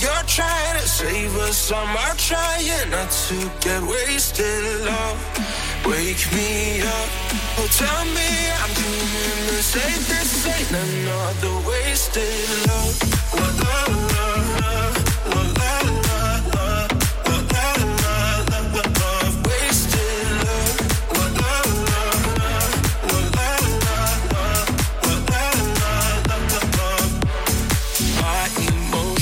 you're 0.00 0.26
trying 0.26 0.78
to 0.80 0.88
save 0.88 1.36
us, 1.36 1.72
I'm 1.72 2.16
trying 2.16 2.90
not 2.90 3.10
to 3.28 3.50
get 3.60 3.82
wasted, 3.82 4.84
love. 4.84 5.18
Wake 5.86 6.26
me 6.32 6.80
up, 6.82 7.10
oh 7.58 7.68
tell 7.70 8.04
me 8.16 8.30
I'm 8.60 8.72
doing 8.74 9.46
the 9.46 9.62
same. 9.62 10.02
This 10.10 10.46
ain't 10.46 10.70
another 10.70 11.68
wasted 11.68 12.66
love. 12.66 12.96
love, 13.34 14.12
love, 14.12 14.60
love. 14.60 14.85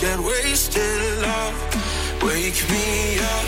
get 0.00 0.18
wasted 0.18 1.20
love. 1.20 1.54
Wake 2.22 2.62
me 2.70 3.18
up, 3.18 3.46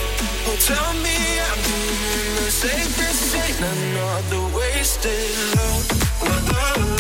oh 0.49 0.57
tell 0.61 0.93
me 1.01 1.17
I'm 1.49 1.59
doing 1.65 2.35
the 2.45 2.51
safest 2.51 3.23
thing. 3.33 3.57
Another 3.57 4.57
wasted 4.57 5.57
love. 5.57 6.13
love. 6.53 6.92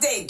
day. 0.00 0.29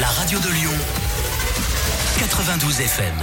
la 0.00 0.08
radio 0.08 0.38
de 0.40 0.48
Lyon, 0.48 0.72
92 2.18 2.80
FM. 2.80 3.14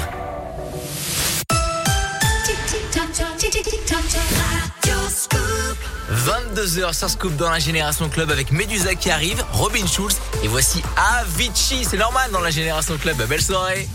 22h 6.13 6.93
sur 6.93 7.09
Scoop 7.09 7.35
dans 7.35 7.49
la 7.49 7.59
Génération 7.59 8.07
Club 8.07 8.31
avec 8.31 8.51
Medusa 8.51 8.95
qui 8.95 9.09
arrive, 9.11 9.43
Robin 9.51 9.85
Schulz 9.85 10.15
et 10.43 10.47
voici 10.47 10.81
Avicii, 11.19 11.83
c'est 11.83 11.97
normal 11.97 12.31
dans 12.31 12.41
la 12.41 12.51
Génération 12.51 12.97
Club, 12.97 13.17
belle 13.27 13.41
soirée. 13.41 13.89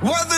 What 0.00 0.28
the 0.28 0.37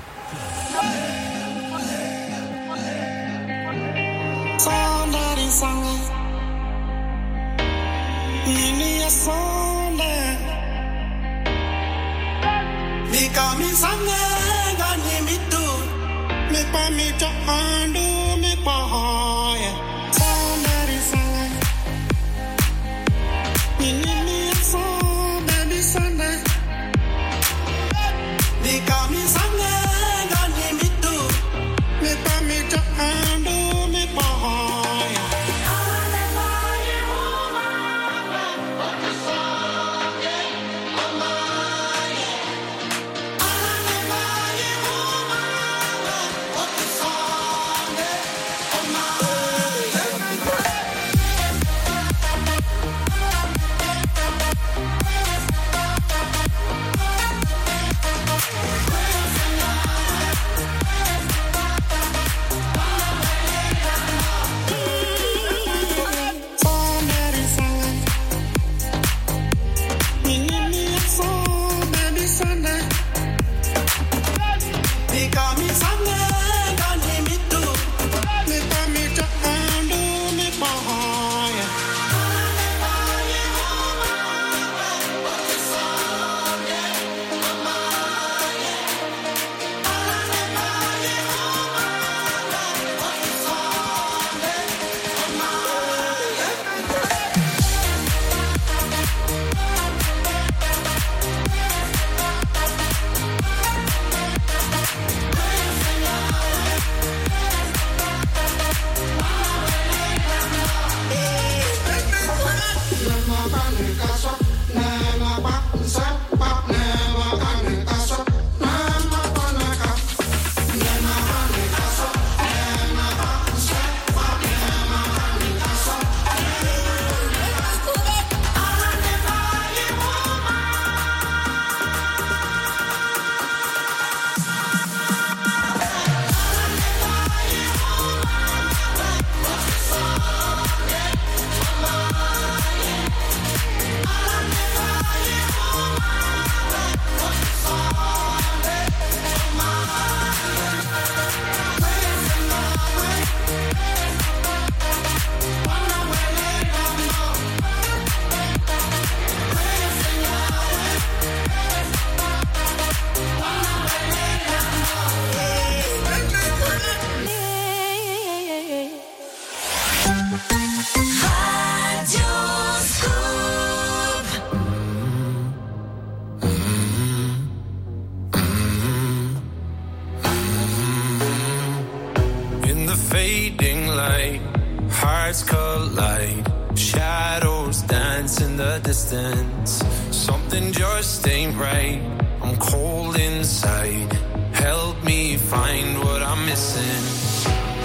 Find 195.51 195.99
what 195.99 196.21
I'm 196.23 196.45
missing. 196.45 197.03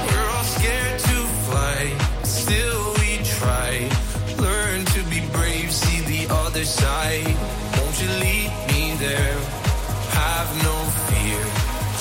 We're 0.06 0.28
all 0.34 0.48
scared 0.56 0.98
to 1.10 1.16
fly, 1.46 1.78
still 2.22 2.84
we 3.00 3.10
try. 3.38 3.72
Learn 4.38 4.84
to 4.94 5.00
be 5.10 5.20
brave, 5.36 5.72
see 5.72 6.00
the 6.14 6.32
other 6.42 6.64
side. 6.64 7.34
Won't 7.76 7.96
you 8.02 8.10
lead 8.24 8.50
me 8.70 8.82
there? 9.06 9.38
Have 10.22 10.50
no 10.68 10.76
fear. 11.08 11.42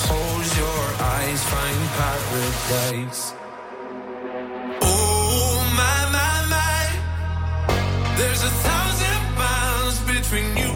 Close 0.06 0.48
your 0.62 0.84
eyes, 1.16 1.40
find 1.52 1.80
paradise. 1.98 3.22
Oh 4.82 5.56
my 5.80 5.98
my 6.16 6.34
my, 6.54 6.82
there's 8.18 8.42
a 8.50 8.54
thousand 8.66 9.20
miles 9.42 9.96
between 10.14 10.48
you 10.62 10.75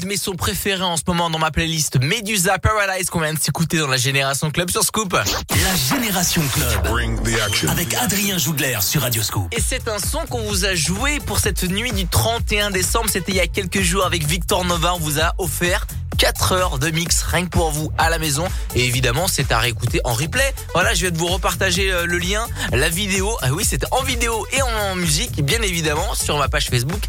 de 0.00 0.06
mes 0.06 0.16
sons 0.16 0.34
préférés 0.34 0.82
en 0.82 0.96
ce 0.96 1.02
moment 1.06 1.30
dans 1.30 1.38
ma 1.38 1.50
playlist 1.50 2.00
Medusa 2.00 2.58
Paradise 2.58 3.10
qu'on 3.10 3.20
vient 3.20 3.34
de 3.34 3.38
s'écouter 3.38 3.78
dans 3.78 3.88
la 3.88 3.96
Génération 3.96 4.50
Club 4.50 4.70
sur 4.70 4.82
Scoop. 4.82 5.12
La 5.12 5.96
Génération 5.96 6.42
Club. 6.52 7.68
Avec 7.68 7.94
Adrien 7.94 8.38
Jougler 8.38 8.78
sur 8.80 9.02
Radio 9.02 9.22
Scoop. 9.22 9.52
Et 9.52 9.60
c'est 9.60 9.88
un 9.88 9.98
son 9.98 10.20
qu'on 10.26 10.42
vous 10.42 10.64
a 10.64 10.74
joué 10.74 11.20
pour 11.20 11.38
cette 11.38 11.64
nuit 11.64 11.92
du 11.92 12.06
31 12.06 12.70
décembre. 12.70 13.06
C'était 13.08 13.32
il 13.32 13.36
y 13.36 13.40
a 13.40 13.46
quelques 13.46 13.80
jours 13.80 14.04
avec 14.04 14.24
Victor 14.24 14.64
Nova. 14.64 14.94
On 14.94 14.98
vous 14.98 15.20
a 15.20 15.34
offert 15.38 15.86
4 16.18 16.52
heures 16.52 16.78
de 16.78 16.90
mix 16.90 17.22
rien 17.22 17.44
que 17.44 17.50
pour 17.50 17.70
vous 17.70 17.90
à 17.96 18.10
la 18.10 18.18
maison. 18.18 18.46
Et 18.74 18.84
évidemment, 18.84 19.28
c'est 19.28 19.52
à 19.52 19.58
réécouter 19.58 20.00
en 20.04 20.12
replay. 20.12 20.54
Voilà, 20.74 20.94
je 20.94 21.06
vais 21.06 21.16
vous 21.16 21.28
repartager 21.28 21.92
euh, 21.92 22.06
le 22.06 22.18
lien, 22.18 22.46
la 22.72 22.88
vidéo. 22.88 23.36
Ah 23.40 23.52
oui, 23.52 23.64
c'était 23.64 23.86
en 23.92 24.02
vidéo 24.02 24.46
et 24.52 24.62
en 24.62 24.96
musique, 24.96 25.44
bien 25.44 25.62
évidemment, 25.62 26.14
sur 26.14 26.36
ma 26.38 26.48
page 26.48 26.68
Facebook. 26.68 27.02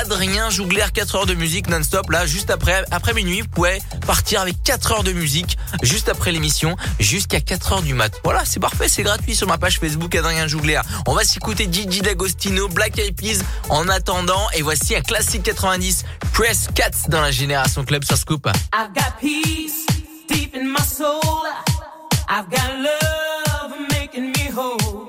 Adrien 0.00 0.48
Jougler, 0.48 0.86
4 0.94 1.16
heures 1.16 1.26
de 1.26 1.34
musique 1.34 1.68
non-stop. 1.68 2.10
Là, 2.10 2.24
juste 2.32 2.50
après, 2.50 2.82
après 2.90 3.12
minuit, 3.12 3.42
vous 3.42 3.48
pouvez 3.48 3.82
partir 4.06 4.40
avec 4.40 4.62
4 4.62 4.92
heures 4.92 5.04
de 5.04 5.12
musique 5.12 5.58
juste 5.82 6.08
après 6.08 6.32
l'émission, 6.32 6.76
jusqu'à 6.98 7.40
4 7.40 7.72
heures 7.72 7.82
du 7.82 7.92
mat. 7.92 8.20
Voilà, 8.24 8.44
c'est 8.46 8.58
parfait, 8.58 8.88
c'est 8.88 9.02
gratuit 9.02 9.36
sur 9.36 9.46
ma 9.46 9.58
page 9.58 9.78
Facebook 9.78 10.14
Adrien 10.14 10.46
Jougler. 10.46 10.80
On 11.06 11.14
va 11.14 11.24
s'écouter 11.24 11.68
Gigi 11.70 12.00
D'Agostino, 12.00 12.68
Black 12.68 12.98
Eyed 12.98 13.14
Peas 13.14 13.44
en 13.68 13.86
attendant. 13.88 14.48
Et 14.54 14.62
voici 14.62 14.96
un 14.96 15.02
classique 15.02 15.42
90, 15.42 16.04
Press 16.32 16.68
Cats 16.74 17.08
dans 17.08 17.20
la 17.20 17.30
Génération 17.30 17.84
Club 17.84 18.02
sur 18.04 18.16
Scoop. 18.16 18.48
I've 18.72 18.94
got 18.94 19.12
peace 19.20 19.84
deep 20.26 20.56
in 20.56 20.68
my 20.68 20.80
soul. 20.80 21.20
I've 22.30 22.48
got 22.48 22.78
love 22.78 23.78
making 23.90 24.32
me 24.32 24.50
whole. 24.56 25.02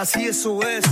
así 0.00 0.24
eso 0.24 0.62
es. 0.62 0.89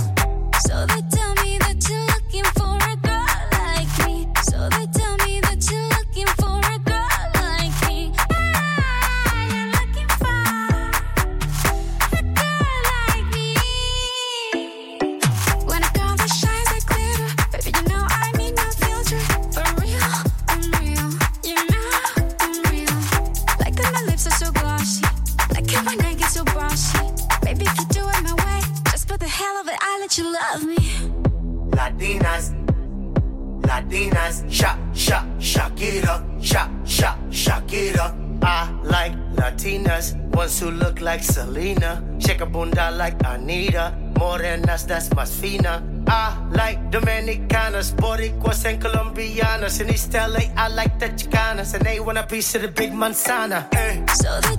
Luis 52.39 52.53
to 52.53 52.59
the 52.59 52.69
big 52.69 52.93
Manzana. 52.93 53.67
Hey. 53.73 54.01
So 54.13 54.39
they 54.39 54.58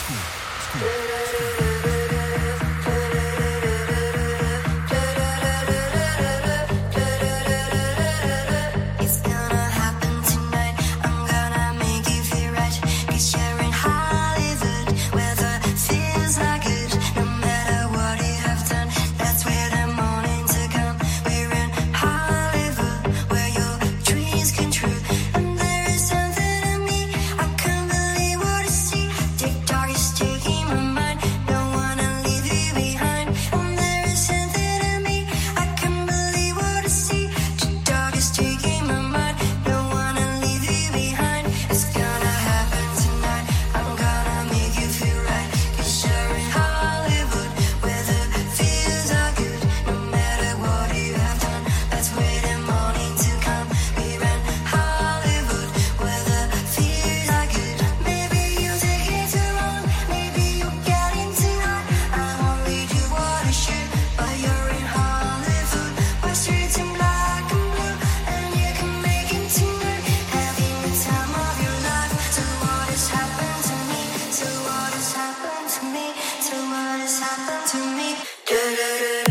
what 76.53 76.99
has 76.99 77.19
happened 77.19 77.67
to 77.71 77.77
me. 77.97 79.30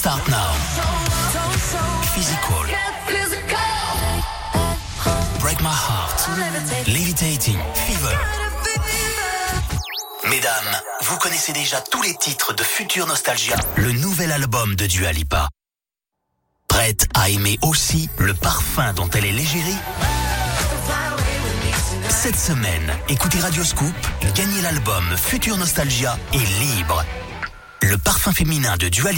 Start 0.00 0.28
Now. 0.30 0.54
Physical. 2.14 2.66
Break 5.40 5.60
My 5.60 5.66
Heart. 5.68 6.30
Levitating. 6.86 7.58
Fever. 7.74 8.16
Mesdames, 10.30 10.80
vous 11.02 11.18
connaissez 11.18 11.52
déjà 11.52 11.82
tous 11.82 12.00
les 12.00 12.14
titres 12.14 12.54
de 12.54 12.62
Future 12.62 13.06
Nostalgia, 13.06 13.56
le 13.76 13.92
nouvel 13.92 14.32
album 14.32 14.74
de 14.74 14.86
Dua 14.86 15.12
Lipa. 15.12 15.50
Prête 16.66 17.06
à 17.12 17.28
aimer 17.28 17.58
aussi 17.60 18.08
le 18.16 18.32
parfum 18.32 18.94
dont 18.94 19.10
elle 19.10 19.26
est 19.26 19.32
l'égérie? 19.32 19.76
Cette 22.08 22.38
semaine, 22.38 22.90
écoutez 23.10 23.40
Radio 23.40 23.62
Scoop, 23.62 23.92
gagnez 24.34 24.62
l'album 24.62 25.04
Future 25.18 25.58
Nostalgia 25.58 26.16
et 26.32 26.38
Libre. 26.38 27.04
Le 27.82 27.98
parfum 27.98 28.32
féminin 28.32 28.78
de 28.78 28.88
Dua 28.88 29.12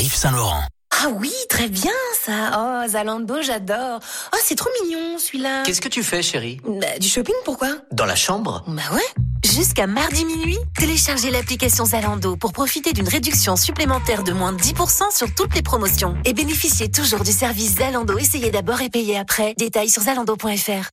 Lipa 0.00 0.06
par 0.06 0.06
Yves 0.06 0.14
Saint 0.14 0.30
Laurent. 0.32 0.62
Ah 1.02 1.08
oui, 1.14 1.32
très 1.48 1.68
bien 1.68 1.92
ça. 2.24 2.50
Oh, 2.84 2.88
Zalando, 2.88 3.42
j'adore. 3.42 4.00
Oh, 4.34 4.38
c'est 4.42 4.54
trop 4.54 4.68
mignon 4.82 5.18
celui-là. 5.18 5.62
Qu'est-ce 5.64 5.80
que 5.80 5.88
tu 5.88 6.02
fais, 6.02 6.22
chérie 6.22 6.60
Bah, 6.66 6.98
Du 6.98 7.08
shopping, 7.08 7.34
pourquoi 7.44 7.68
Dans 7.92 8.04
la 8.06 8.16
chambre 8.16 8.62
Bah 8.66 8.82
ouais. 8.92 9.22
Jusqu'à 9.44 9.86
mardi 9.86 10.24
minuit, 10.24 10.58
téléchargez 10.78 11.30
l'application 11.30 11.84
Zalando 11.86 12.36
pour 12.36 12.52
profiter 12.52 12.92
d'une 12.92 13.08
réduction 13.08 13.56
supplémentaire 13.56 14.22
de 14.22 14.32
moins 14.32 14.52
de 14.52 14.60
10% 14.60 15.16
sur 15.16 15.34
toutes 15.34 15.54
les 15.54 15.62
promotions. 15.62 16.16
Et 16.24 16.34
bénéficiez 16.34 16.90
toujours 16.90 17.22
du 17.24 17.32
service 17.32 17.76
Zalando. 17.76 18.18
Essayez 18.18 18.50
d'abord 18.50 18.80
et 18.82 18.90
payez 18.90 19.16
après. 19.18 19.54
Détails 19.56 19.88
sur 19.88 20.02
zalando.fr. 20.02 20.88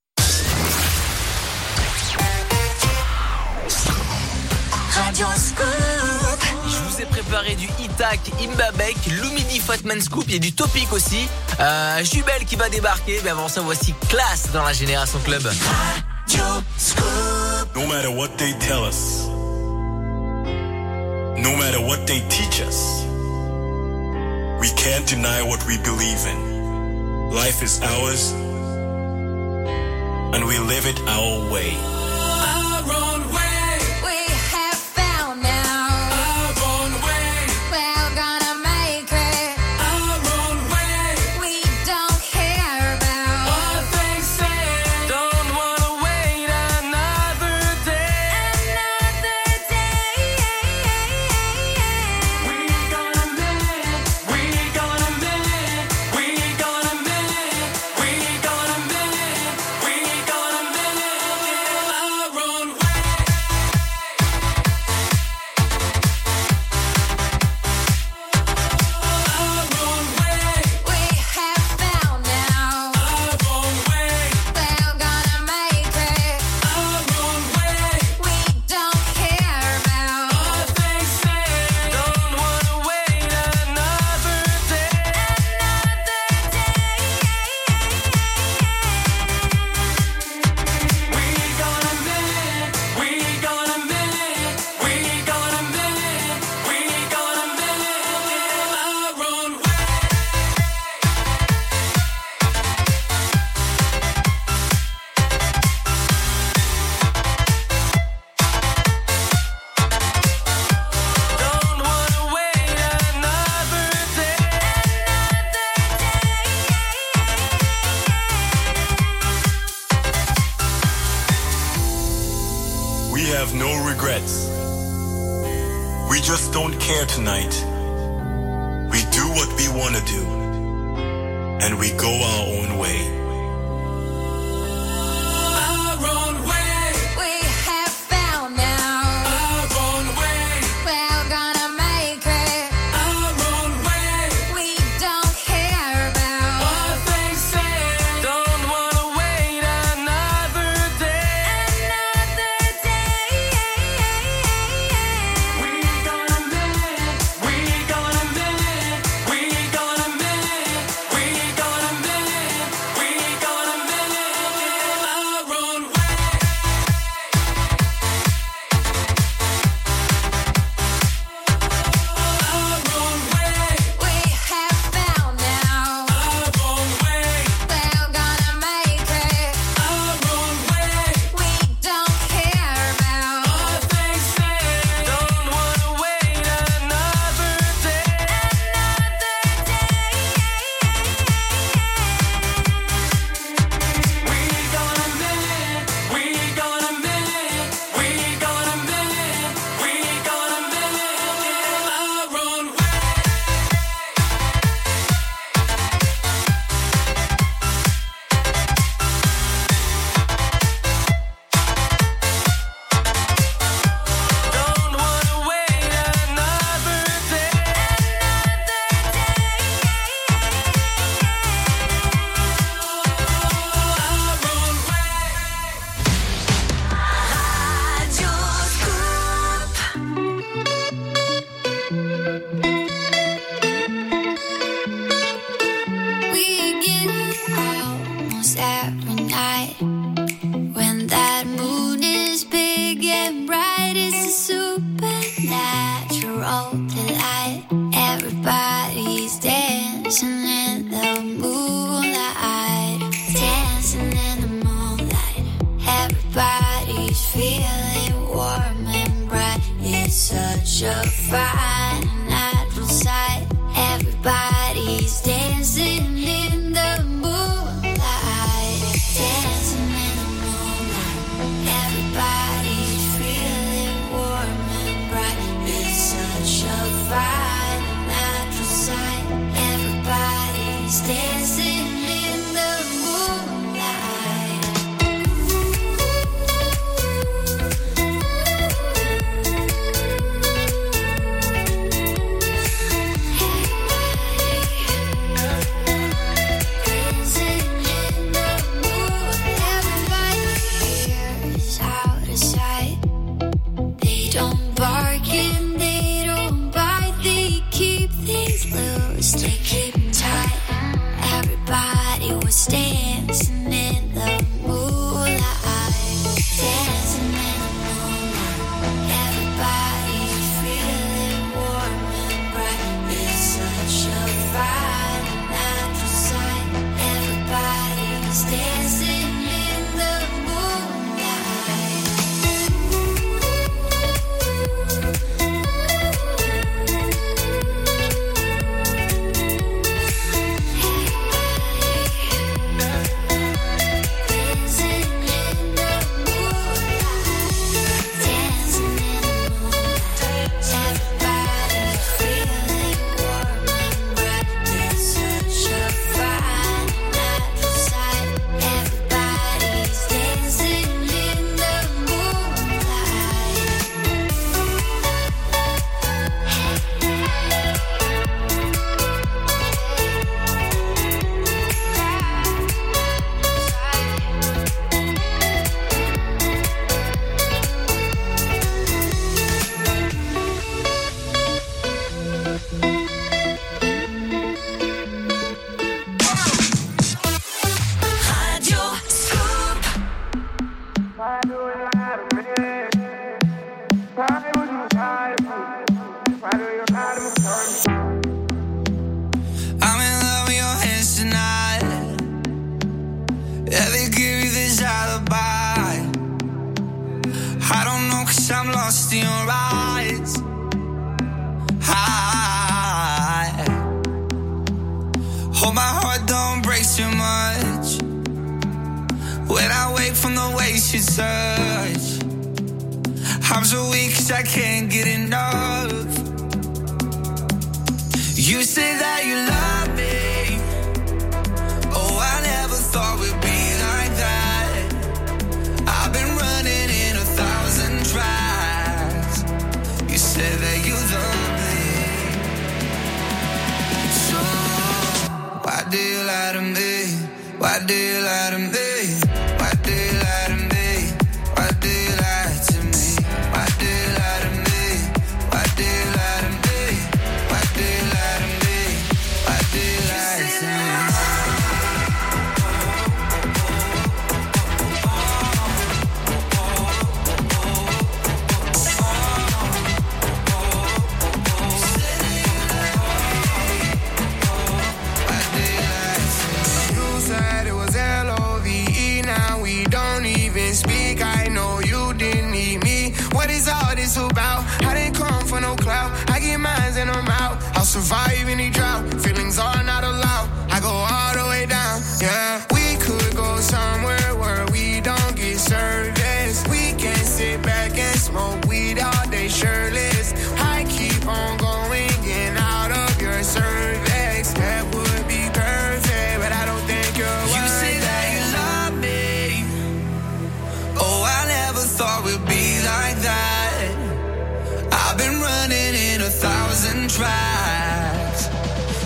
Radio. 4.96 5.28
Du 7.28 7.68
Itak, 7.84 8.20
Imbabek, 8.40 8.96
Lumini 9.22 9.60
Fatman 9.60 10.00
Scoop, 10.00 10.24
il 10.30 10.34
y 10.36 10.38
a 10.38 10.40
du 10.40 10.54
Topic 10.54 10.92
aussi. 10.94 11.28
Euh, 11.60 12.02
Jubel 12.04 12.46
qui 12.46 12.56
va 12.56 12.70
débarquer, 12.70 13.20
mais 13.26 13.32
avant 13.32 13.50
ça, 13.50 13.60
voici 13.60 13.94
Classe 14.08 14.50
dans 14.54 14.64
la 14.64 14.72
Génération 14.72 15.20
Club. 15.26 15.44
No 17.76 17.86
matter 17.86 18.08
what 18.08 18.30
they 18.38 18.54
tell 18.60 18.82
us, 18.88 19.28
no 21.38 21.54
matter 21.58 21.80
what 21.80 22.06
they 22.06 22.22
teach 22.30 22.62
us, 22.62 23.04
we 24.62 24.70
can't 24.76 25.06
deny 25.06 25.42
what 25.42 25.60
we 25.68 25.78
believe 25.80 26.26
in. 26.26 27.30
Life 27.30 27.62
is 27.62 27.82
ours, 27.84 28.32
and 30.34 30.46
we 30.46 30.58
live 30.60 30.86
it 30.86 31.00
our 31.10 31.52
way. 31.52 31.76
Our 31.76 32.84
own 32.96 33.34
way. 33.34 33.47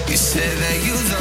You 0.10 0.18
said 0.18 0.58
that 0.58 0.84
you 0.84 1.21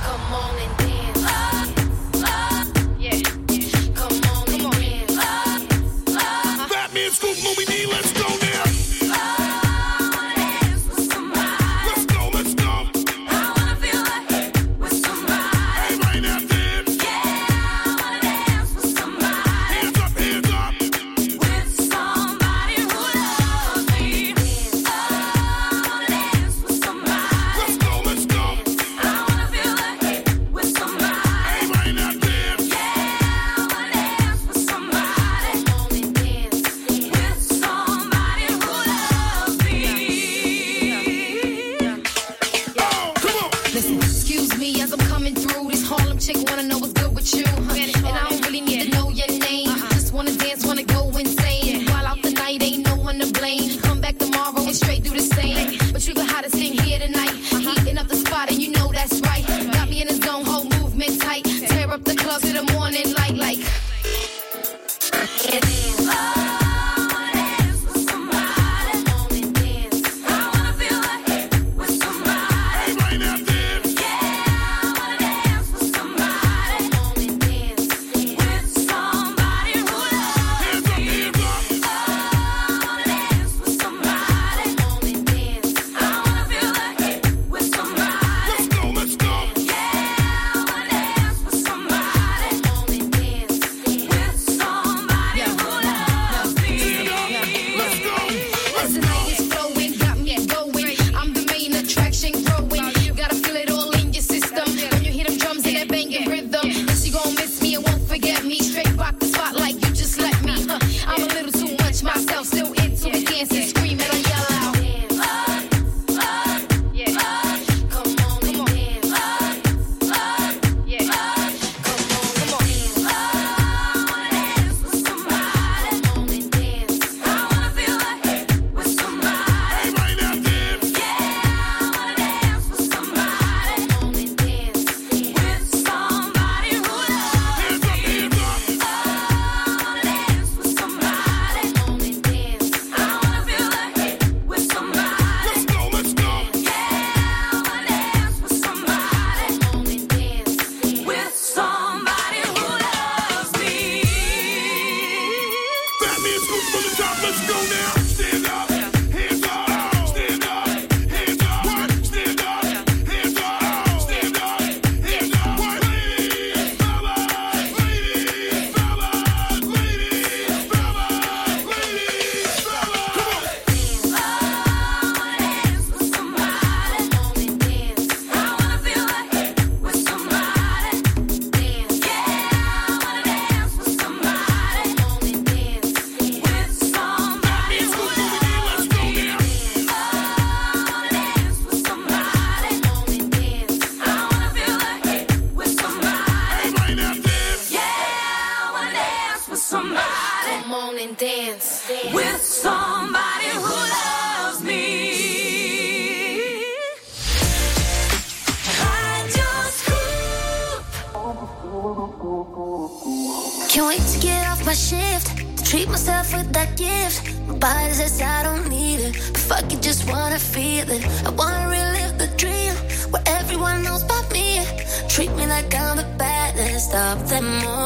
I 220.93 221.29
wanna 221.37 221.69
relive 221.69 222.17
the 222.17 222.27
dream 222.35 222.73
where 223.11 223.23
everyone 223.25 223.81
knows 223.81 224.03
about 224.03 224.29
me. 224.33 224.59
Treat 225.07 225.31
me 225.37 225.47
like 225.47 225.73
I'm 225.73 225.95
the 225.95 226.07
baddest 226.17 226.93
of 226.93 227.29
them 227.29 227.65
all. 227.65 227.80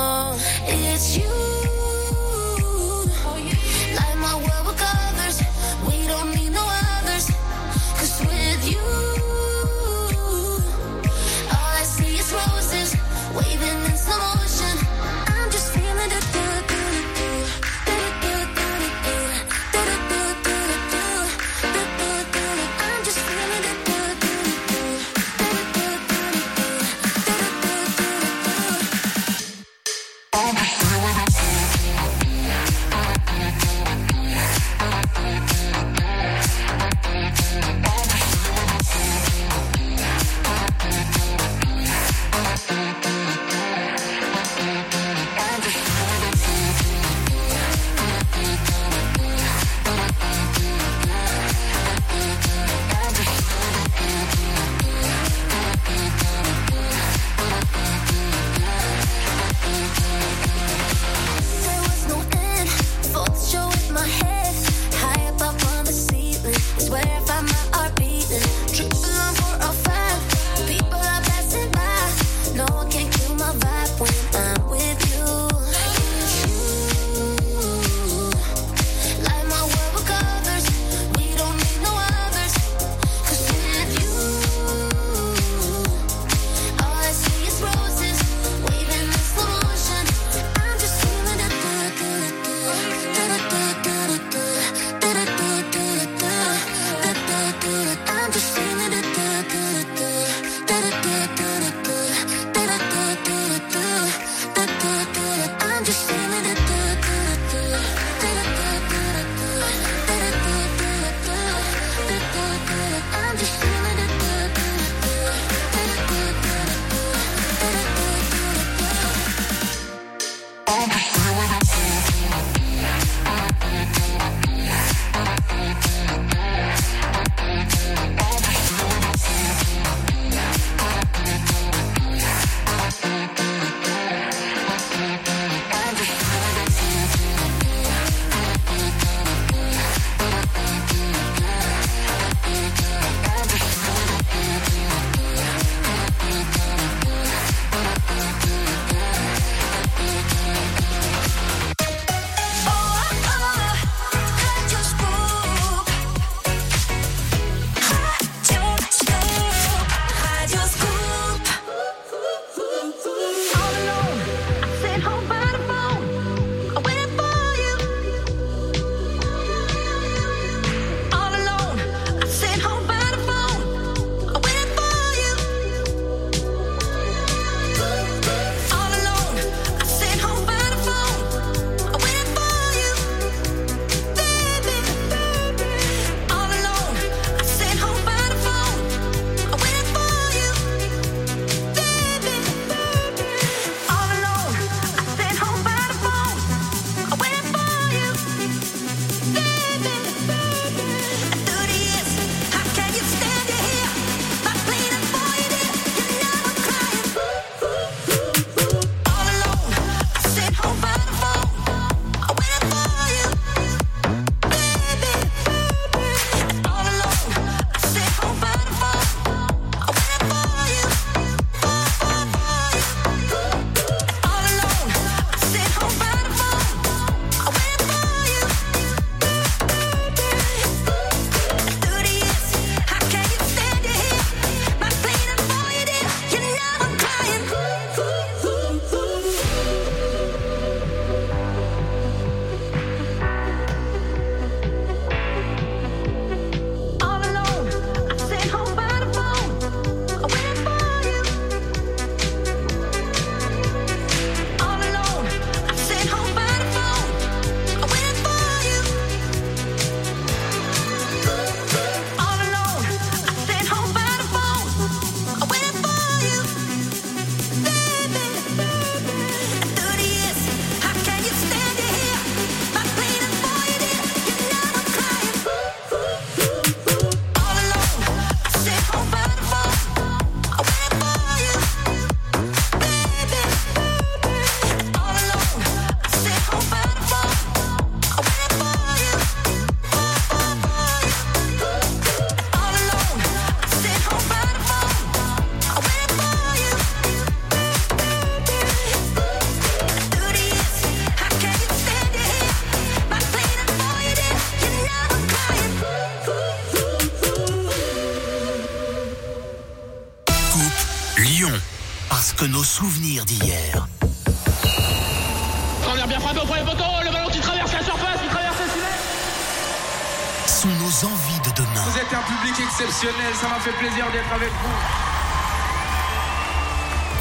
Ça 323.01 323.49
m'a 323.49 323.59
fait 323.59 323.73
plaisir 323.73 324.05
d'être 324.11 324.31
avec 324.33 324.49
vous. 324.49 324.69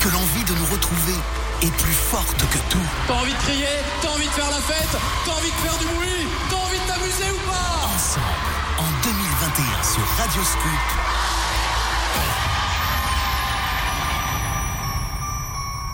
Que 0.01 0.09
l'envie 0.10 0.44
de 0.44 0.55
nous 0.55 0.66
retrouver 0.66 1.14
est 1.62 1.74
plus 1.76 1.92
forte 1.92 2.38
que 2.38 2.59
tout. 2.70 2.78
T'as 3.09 3.14
envie 3.14 3.32
de 3.32 3.38
crier, 3.38 3.66
t'as 4.01 4.10
envie 4.10 4.26
de 4.26 4.32
faire 4.32 4.51
la 4.51 4.60
fête, 4.60 4.96
t'as 5.24 5.32
envie 5.32 5.51
de 5.51 5.56
faire 5.56 5.76
du 5.78 5.86
bruit, 5.86 6.28
t'as 6.48 6.56
envie 6.56 6.78
de 6.78 6.84
t'amuser 6.86 7.30
ou 7.32 7.51
pas? 7.51 7.88
Ensemble, 7.92 8.24
en 8.78 8.90
2021 9.02 9.82
sur 9.82 10.02
Radio 10.18 10.42
Scoop. 10.44 10.86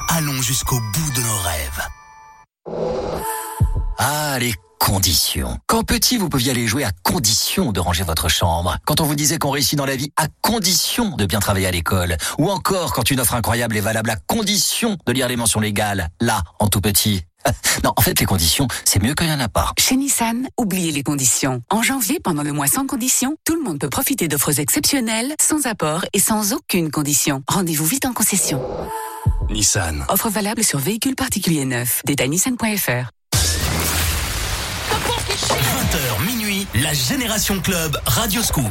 Allons 0.09 0.43
jusqu'au 0.43 0.81
bout 0.81 1.11
de 1.13 1.23
nos 1.23 1.39
rêves. 1.39 1.90
Conditions. 4.91 5.57
Quand 5.69 5.85
petit, 5.85 6.17
vous 6.17 6.29
pouviez 6.29 6.51
aller 6.51 6.67
jouer 6.67 6.83
à 6.83 6.91
condition 7.05 7.71
de 7.71 7.79
ranger 7.79 8.03
votre 8.03 8.29
chambre. 8.29 8.77
Quand 8.85 9.01
on 9.01 9.05
vous 9.05 9.15
disait 9.15 9.39
qu'on 9.39 9.51
réussit 9.51 9.79
dans 9.79 9.87
la 9.87 9.95
vie 9.95 10.11
à 10.17 10.27
condition 10.43 11.15
de 11.15 11.27
bien 11.27 11.39
travailler 11.39 11.69
à 11.69 11.71
l'école. 11.71 12.17
Ou 12.39 12.51
encore 12.51 12.93
quand 12.93 13.09
une 13.09 13.21
offre 13.21 13.35
incroyable 13.35 13.77
est 13.77 13.81
valable 13.81 14.11
à 14.11 14.17
condition 14.17 14.99
de 15.07 15.13
lire 15.13 15.29
les 15.29 15.37
mentions 15.37 15.61
légales. 15.61 16.09
Là, 16.21 16.43
en 16.59 16.67
tout 16.67 16.81
petit. 16.81 17.23
Non, 17.85 17.93
en 17.97 18.03
fait, 18.03 18.19
les 18.19 18.27
conditions, 18.27 18.67
c'est 18.85 19.01
mieux 19.01 19.15
qu'il 19.15 19.29
n'y 19.29 19.33
en 19.33 19.39
a 19.39 19.49
pas. 19.49 19.71
Chez 19.79 19.95
Nissan, 19.95 20.49
oubliez 20.59 20.91
les 20.91 21.05
conditions. 21.05 21.63
En 21.71 21.83
janvier, 21.83 22.19
pendant 22.19 22.43
le 22.43 22.53
mois 22.53 22.67
sans 22.67 22.85
conditions, 22.85 23.37
tout 23.47 23.55
le 23.55 23.63
monde 23.63 23.79
peut 23.79 23.89
profiter 23.89 24.27
d'offres 24.27 24.59
exceptionnelles, 24.59 25.35
sans 25.41 25.67
apport 25.67 26.05
et 26.13 26.19
sans 26.19 26.53
aucune 26.53 26.91
condition. 26.91 27.45
Rendez-vous 27.47 27.87
vite 27.87 28.07
en 28.07 28.13
concession. 28.13 28.61
Nissan. 29.51 30.05
Offre 30.09 30.31
valable 30.31 30.65
sur 30.65 30.81
véhicules 30.81 31.15
particuliers 31.15 31.65
neufs. 31.65 32.03
Détail 32.05 32.29
nissan.fr. 32.29 33.13
20h 35.91 36.25
minuit, 36.25 36.67
la 36.75 36.93
Génération 36.93 37.59
Club 37.61 37.99
Radio 38.07 38.43
Scoop. 38.43 38.71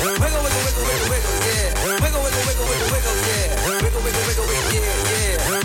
Wiggle, 0.00 0.16
wiggle, 0.16 0.40
wiggle, 0.40 0.84
wiggle, 0.88 1.08
wiggle, 1.12 1.36
yeah. 1.44 1.76
Wiggle, 1.84 2.22
wiggle, 2.24 2.40
wiggle, 2.48 2.64
wiggle, 2.64 2.88
wiggle, 2.88 3.16
yeah. 3.20 3.52
Wiggle, 3.68 4.00
wiggle, 4.00 4.24
wiggle, 4.24 4.46
wiggle, 4.48 4.72
yeah, 4.72 4.96
yeah. 5.12 5.60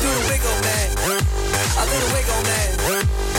Do 0.00 0.08
the 0.08 0.22
wiggle, 0.32 0.56
man. 0.64 0.96
Do 0.96 1.12
the 1.92 2.08
wiggle, 2.16 2.40
man. 2.48 3.05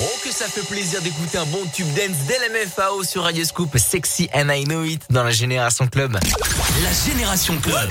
Oh 0.00 0.06
que 0.22 0.30
ça 0.30 0.46
fait 0.46 0.62
plaisir 0.62 1.00
d'écouter 1.02 1.38
un 1.38 1.46
bon 1.46 1.64
tube 1.72 1.86
dance 1.94 2.16
dès 2.26 2.38
la 2.38 2.48
MFAO 2.48 3.04
sur 3.04 3.22
Radio 3.22 3.44
Scoop, 3.44 3.76
Sexy 3.78 4.28
and 4.34 4.50
I 4.50 4.64
Know 4.64 4.84
It 4.84 5.02
dans 5.10 5.24
la 5.24 5.30
Génération 5.30 5.86
Club. 5.86 6.18
La 6.82 6.92
Génération 7.10 7.56
Club. 7.58 7.90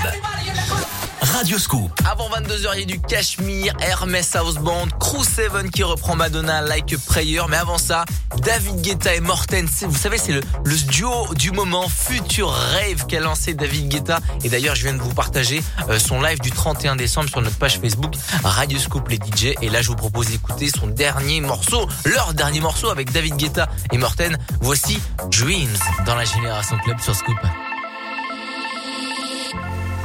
Radio 1.32 1.58
Scoop. 1.58 1.90
Avant 2.10 2.28
22h, 2.28 2.70
il 2.74 2.80
y 2.80 2.82
a 2.82 2.86
du 2.86 3.00
Cashmere, 3.00 3.74
Hermès 3.80 4.36
House 4.36 4.56
Band, 4.56 4.88
Crew 5.00 5.24
7 5.24 5.70
qui 5.70 5.82
reprend 5.82 6.16
Madonna 6.16 6.60
Like 6.60 6.92
a 6.92 6.96
Prayer. 6.98 7.40
Mais 7.48 7.56
avant 7.56 7.78
ça, 7.78 8.04
David 8.42 8.82
Guetta 8.82 9.14
et 9.14 9.20
Morten. 9.20 9.66
Vous 9.88 9.96
savez, 9.96 10.18
c'est 10.18 10.32
le, 10.32 10.42
le 10.64 10.76
duo 10.76 11.32
du 11.34 11.50
moment, 11.50 11.88
Future 11.88 12.50
Rave 12.50 13.06
qu'a 13.06 13.20
lancé 13.20 13.54
David 13.54 13.88
Guetta. 13.88 14.18
Et 14.44 14.50
d'ailleurs, 14.50 14.74
je 14.74 14.82
viens 14.82 14.92
de 14.92 15.00
vous 15.00 15.14
partager 15.14 15.62
euh, 15.88 15.98
son 15.98 16.20
live 16.20 16.40
du 16.40 16.50
31 16.50 16.96
décembre 16.96 17.30
sur 17.30 17.40
notre 17.40 17.56
page 17.56 17.80
Facebook 17.80 18.14
Radio 18.42 18.78
Scoop 18.78 19.08
les 19.08 19.16
DJ. 19.16 19.54
Et 19.62 19.70
là, 19.70 19.80
je 19.80 19.88
vous 19.88 19.96
propose 19.96 20.26
d'écouter 20.26 20.68
son 20.68 20.88
dernier 20.88 21.40
morceau, 21.40 21.88
leur 22.04 22.34
dernier 22.34 22.60
morceau 22.60 22.90
avec 22.90 23.10
David 23.12 23.36
Guetta 23.36 23.68
et 23.92 23.98
Morten. 23.98 24.36
Voici 24.60 25.00
Dreams 25.30 25.78
dans 26.04 26.16
la 26.16 26.24
Génération 26.24 26.76
Club 26.84 27.00
sur 27.00 27.14
Scoop. 27.14 27.38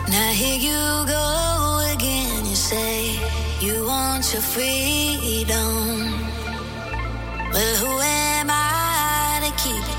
Now 0.09 0.31
here 0.31 0.57
you 0.57 1.05
go 1.07 1.93
again. 1.93 2.45
You 2.45 2.55
say 2.55 3.19
you 3.61 3.85
want 3.85 4.33
your 4.33 4.41
freedom. 4.41 6.25
Well, 7.53 7.75
who 7.77 8.01
am 8.01 8.47
I 8.49 9.41
to 9.45 9.51
keep 9.63 9.83
it 9.93 9.98